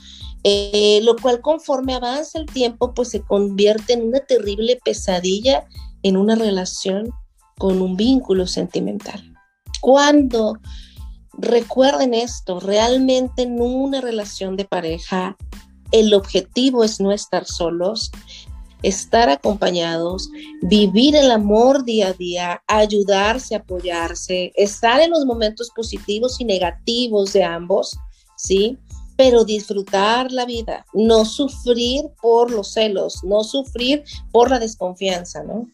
eh, 0.43 0.99
lo 1.03 1.15
cual 1.15 1.41
conforme 1.41 1.95
avanza 1.95 2.39
el 2.39 2.45
tiempo, 2.45 2.93
pues 2.93 3.09
se 3.09 3.21
convierte 3.21 3.93
en 3.93 4.07
una 4.07 4.19
terrible 4.19 4.79
pesadilla 4.83 5.65
en 6.03 6.17
una 6.17 6.35
relación 6.35 7.11
con 7.57 7.81
un 7.81 7.97
vínculo 7.97 8.47
sentimental. 8.47 9.33
Cuando 9.81 10.57
recuerden 11.33 12.13
esto, 12.13 12.59
realmente 12.59 13.43
en 13.43 13.61
una 13.61 14.01
relación 14.01 14.55
de 14.55 14.65
pareja, 14.65 15.37
el 15.91 16.13
objetivo 16.13 16.83
es 16.83 16.99
no 16.99 17.11
estar 17.11 17.45
solos, 17.45 18.11
estar 18.83 19.29
acompañados, 19.29 20.29
vivir 20.61 21.15
el 21.15 21.31
amor 21.31 21.83
día 21.83 22.09
a 22.09 22.13
día, 22.13 22.63
ayudarse, 22.67 23.55
apoyarse, 23.55 24.51
estar 24.55 25.01
en 25.01 25.11
los 25.11 25.25
momentos 25.25 25.71
positivos 25.75 26.39
y 26.39 26.45
negativos 26.45 27.33
de 27.33 27.43
ambos, 27.43 27.97
¿sí? 28.37 28.77
Pero 29.17 29.43
disfrutar 29.43 30.31
la 30.31 30.45
vida, 30.45 30.85
no 30.93 31.25
sufrir 31.25 32.05
por 32.21 32.51
los 32.51 32.71
celos, 32.71 33.23
no 33.23 33.43
sufrir 33.43 34.03
por 34.31 34.49
la 34.49 34.59
desconfianza, 34.59 35.43
¿no? 35.43 35.67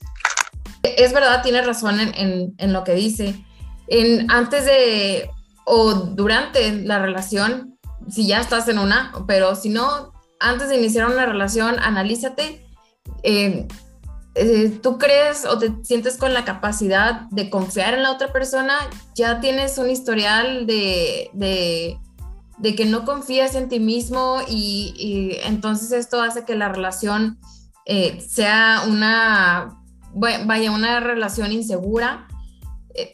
Es 0.82 1.14
verdad, 1.14 1.44
tiene 1.44 1.62
razón 1.62 2.00
en, 2.00 2.74
lo 2.74 2.84
que 2.84 2.94
dice. 2.94 3.36
Antes 4.30 4.66
de 4.66 5.30
o 5.66 5.94
durante 5.94 6.72
la 6.72 7.00
relación, 7.00 7.78
si 8.08 8.28
ya 8.28 8.40
estás 8.40 8.68
en 8.68 8.78
una, 8.78 9.12
pero 9.28 9.56
si 9.56 9.70
no, 9.70 10.14
antes 10.40 10.70
de 10.70 10.78
iniciar 10.78 11.08
una 11.08 11.26
relación, 11.26 11.80
analízate 11.80 12.65
eh, 13.26 13.68
eh, 14.36 14.80
tú 14.84 14.98
crees 14.98 15.46
o 15.46 15.58
te 15.58 15.72
sientes 15.84 16.18
con 16.18 16.34
la 16.34 16.46
capacidad 16.46 17.22
de 17.32 17.50
confiar 17.50 17.96
en 17.96 18.04
la 18.04 18.12
otra 18.12 18.32
persona, 18.32 18.78
ya 19.16 19.40
tienes 19.40 19.78
un 19.78 19.90
historial 19.90 20.68
de, 20.68 21.30
de, 21.34 22.76
que 22.76 22.86
no 22.86 23.04
confías 23.04 23.56
en 23.56 23.70
ti 23.70 23.80
mismo 23.80 24.42
y, 24.48 25.38
entonces 25.44 25.92
esto 25.92 26.22
hace 26.22 26.46
que 26.46 26.56
la 26.56 26.70
relación 26.70 27.40
eh, 27.86 28.20
sea 28.22 28.84
una, 28.88 29.82
vaya, 30.14 30.72
una 30.72 31.00
relación 31.00 31.52
insegura. 31.52 32.28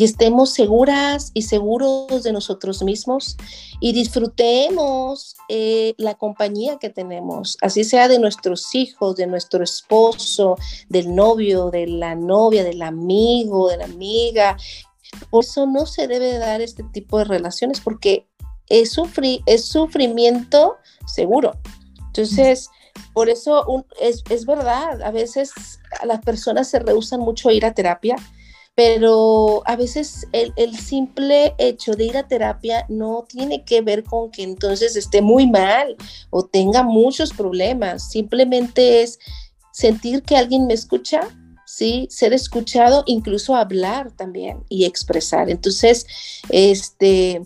y 0.00 0.04
estemos 0.04 0.54
seguras 0.54 1.30
y 1.34 1.42
seguros 1.42 2.22
de 2.22 2.32
nosotros 2.32 2.82
mismos 2.82 3.36
y 3.80 3.92
disfrutemos 3.92 5.36
eh, 5.50 5.92
la 5.98 6.14
compañía 6.14 6.78
que 6.78 6.88
tenemos, 6.88 7.58
así 7.60 7.84
sea 7.84 8.08
de 8.08 8.18
nuestros 8.18 8.74
hijos, 8.74 9.16
de 9.16 9.26
nuestro 9.26 9.62
esposo, 9.62 10.56
del 10.88 11.14
novio, 11.14 11.70
de 11.70 11.86
la 11.86 12.14
novia, 12.14 12.64
del 12.64 12.80
amigo, 12.80 13.68
de 13.68 13.76
la 13.76 13.84
amiga. 13.84 14.56
Por 15.28 15.44
eso 15.44 15.66
no 15.66 15.84
se 15.84 16.08
debe 16.08 16.38
dar 16.38 16.62
este 16.62 16.82
tipo 16.82 17.18
de 17.18 17.24
relaciones 17.24 17.82
porque 17.82 18.26
es, 18.70 18.96
es 19.44 19.66
sufrimiento 19.66 20.78
seguro. 21.04 21.52
Entonces, 22.06 22.70
por 23.12 23.28
eso 23.28 23.84
es, 24.00 24.24
es 24.30 24.46
verdad, 24.46 25.02
a 25.02 25.10
veces 25.10 25.52
las 26.04 26.22
personas 26.22 26.70
se 26.70 26.78
rehusan 26.78 27.20
mucho 27.20 27.50
a 27.50 27.52
ir 27.52 27.66
a 27.66 27.74
terapia 27.74 28.16
pero 28.82 29.62
a 29.66 29.76
veces 29.76 30.26
el, 30.32 30.78
simple 30.78 31.54
hecho 31.58 31.92
de 31.92 32.06
ir 32.06 32.16
a 32.16 32.26
terapia 32.26 32.86
no 32.88 33.26
tiene 33.28 33.62
que 33.62 33.82
ver 33.82 34.04
con 34.04 34.30
que 34.30 34.42
entonces 34.42 34.96
esté 34.96 35.20
muy 35.20 35.46
mal 35.46 35.96
o 36.30 36.46
tenga 36.46 36.82
muchos 36.82 37.34
problemas, 37.34 38.10
simplemente 38.10 39.02
es 39.02 39.18
sentir 39.70 40.22
que 40.22 40.38
alguien 40.38 40.66
me 40.66 40.72
escucha, 40.72 41.20
¿sí? 41.66 42.08
Ser 42.08 42.32
escuchado, 42.32 43.02
incluso 43.04 43.54
hablar 43.54 44.12
también 44.12 44.64
y 44.70 44.86
expresar. 44.86 45.50
Entonces, 45.50 46.06
este, 46.48 47.42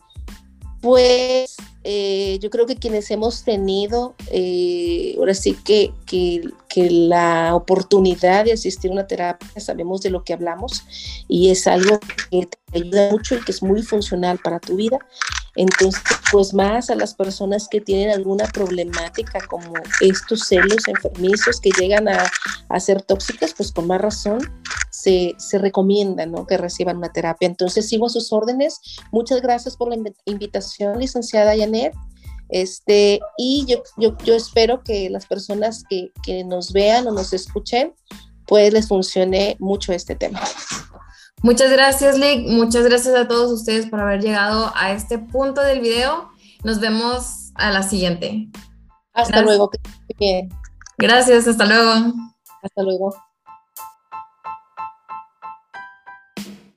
pues 0.83 1.54
eh, 1.87 2.39
yo 2.41 2.49
creo 2.49 2.65
que 2.65 2.77
quienes 2.77 3.11
hemos 3.11 3.45
tenido, 3.45 4.15
eh, 4.31 5.15
ahora 5.19 5.35
sí 5.35 5.55
que, 5.65 5.93
que, 6.07 6.43
la 6.75 7.55
oportunidad 7.55 8.47
de 8.47 8.53
asistir 8.53 8.91
a 8.91 8.95
una 8.95 9.07
terapia, 9.07 9.49
sabemos 9.61 10.01
de 10.01 10.11
lo 10.11 10.25
que 10.25 10.33
hablamos 10.33 10.83
y 11.29 11.51
es 11.51 11.69
algo 11.69 12.01
que 12.31 12.47
te 12.47 12.59
ayuda 12.73 13.13
mucho 13.13 13.37
y 13.37 13.45
que 13.45 13.53
es 13.53 13.63
muy 13.63 13.83
funcional 13.83 14.41
para 14.43 14.59
tu 14.59 14.75
vida. 14.75 14.99
Entonces, 15.55 16.03
pues 16.33 16.53
más 16.53 16.91
a 16.91 16.97
las 16.97 17.15
personas 17.15 17.69
que 17.71 17.81
tienen 17.81 18.11
alguna 18.11 18.47
problemática 18.47 19.39
como 19.47 19.73
estos 20.01 20.49
celos 20.49 20.89
enfermizos 20.89 21.61
que 21.61 21.71
llegan 21.79 22.09
a, 22.09 22.29
a 22.69 22.81
ser 22.81 23.03
tóxicos, 23.03 23.55
pues 23.55 23.71
con 23.71 23.87
más 23.87 24.01
razón 24.01 24.41
se, 25.05 25.35
se 25.37 25.59
recomienda 25.59 26.25
¿no? 26.25 26.47
que 26.47 26.57
reciban 26.57 26.97
una 26.97 27.13
terapia. 27.13 27.47
Entonces, 27.47 27.89
sigo 27.89 28.07
a 28.07 28.11
sus 28.11 28.33
órdenes. 28.33 28.81
Muchas 29.13 29.43
gracias 29.43 29.77
por 29.77 29.89
la 29.89 29.97
invitación, 30.25 30.99
licenciada 30.99 31.57
Janet. 31.57 31.93
Este, 32.49 33.21
y 33.37 33.65
yo, 33.67 33.83
yo, 33.99 34.17
yo 34.25 34.35
espero 34.35 34.83
que 34.83 35.11
las 35.11 35.27
personas 35.27 35.85
que, 35.89 36.11
que 36.23 36.45
nos 36.45 36.73
vean 36.73 37.07
o 37.07 37.13
nos 37.13 37.33
escuchen, 37.33 37.93
pues 38.47 38.73
les 38.73 38.89
funcione 38.89 39.57
mucho 39.59 39.93
este 39.93 40.15
tema. 40.15 40.41
Muchas 41.43 41.71
gracias, 41.71 42.17
Lick. 42.19 42.49
Muchas 42.49 42.85
gracias 42.85 43.15
a 43.15 43.29
todos 43.29 43.53
ustedes 43.53 43.87
por 43.87 44.01
haber 44.01 44.23
llegado 44.23 44.73
a 44.75 44.93
este 44.93 45.19
punto 45.19 45.61
del 45.61 45.81
video. 45.81 46.31
Nos 46.63 46.81
vemos 46.81 47.53
a 47.55 47.71
la 47.71 47.83
siguiente. 47.83 48.49
Hasta 49.13 49.43
luego. 49.43 49.71
Gracias, 50.97 51.47
hasta 51.47 51.67
luego. 51.67 52.15
Hasta 52.63 52.83
luego. 52.83 53.15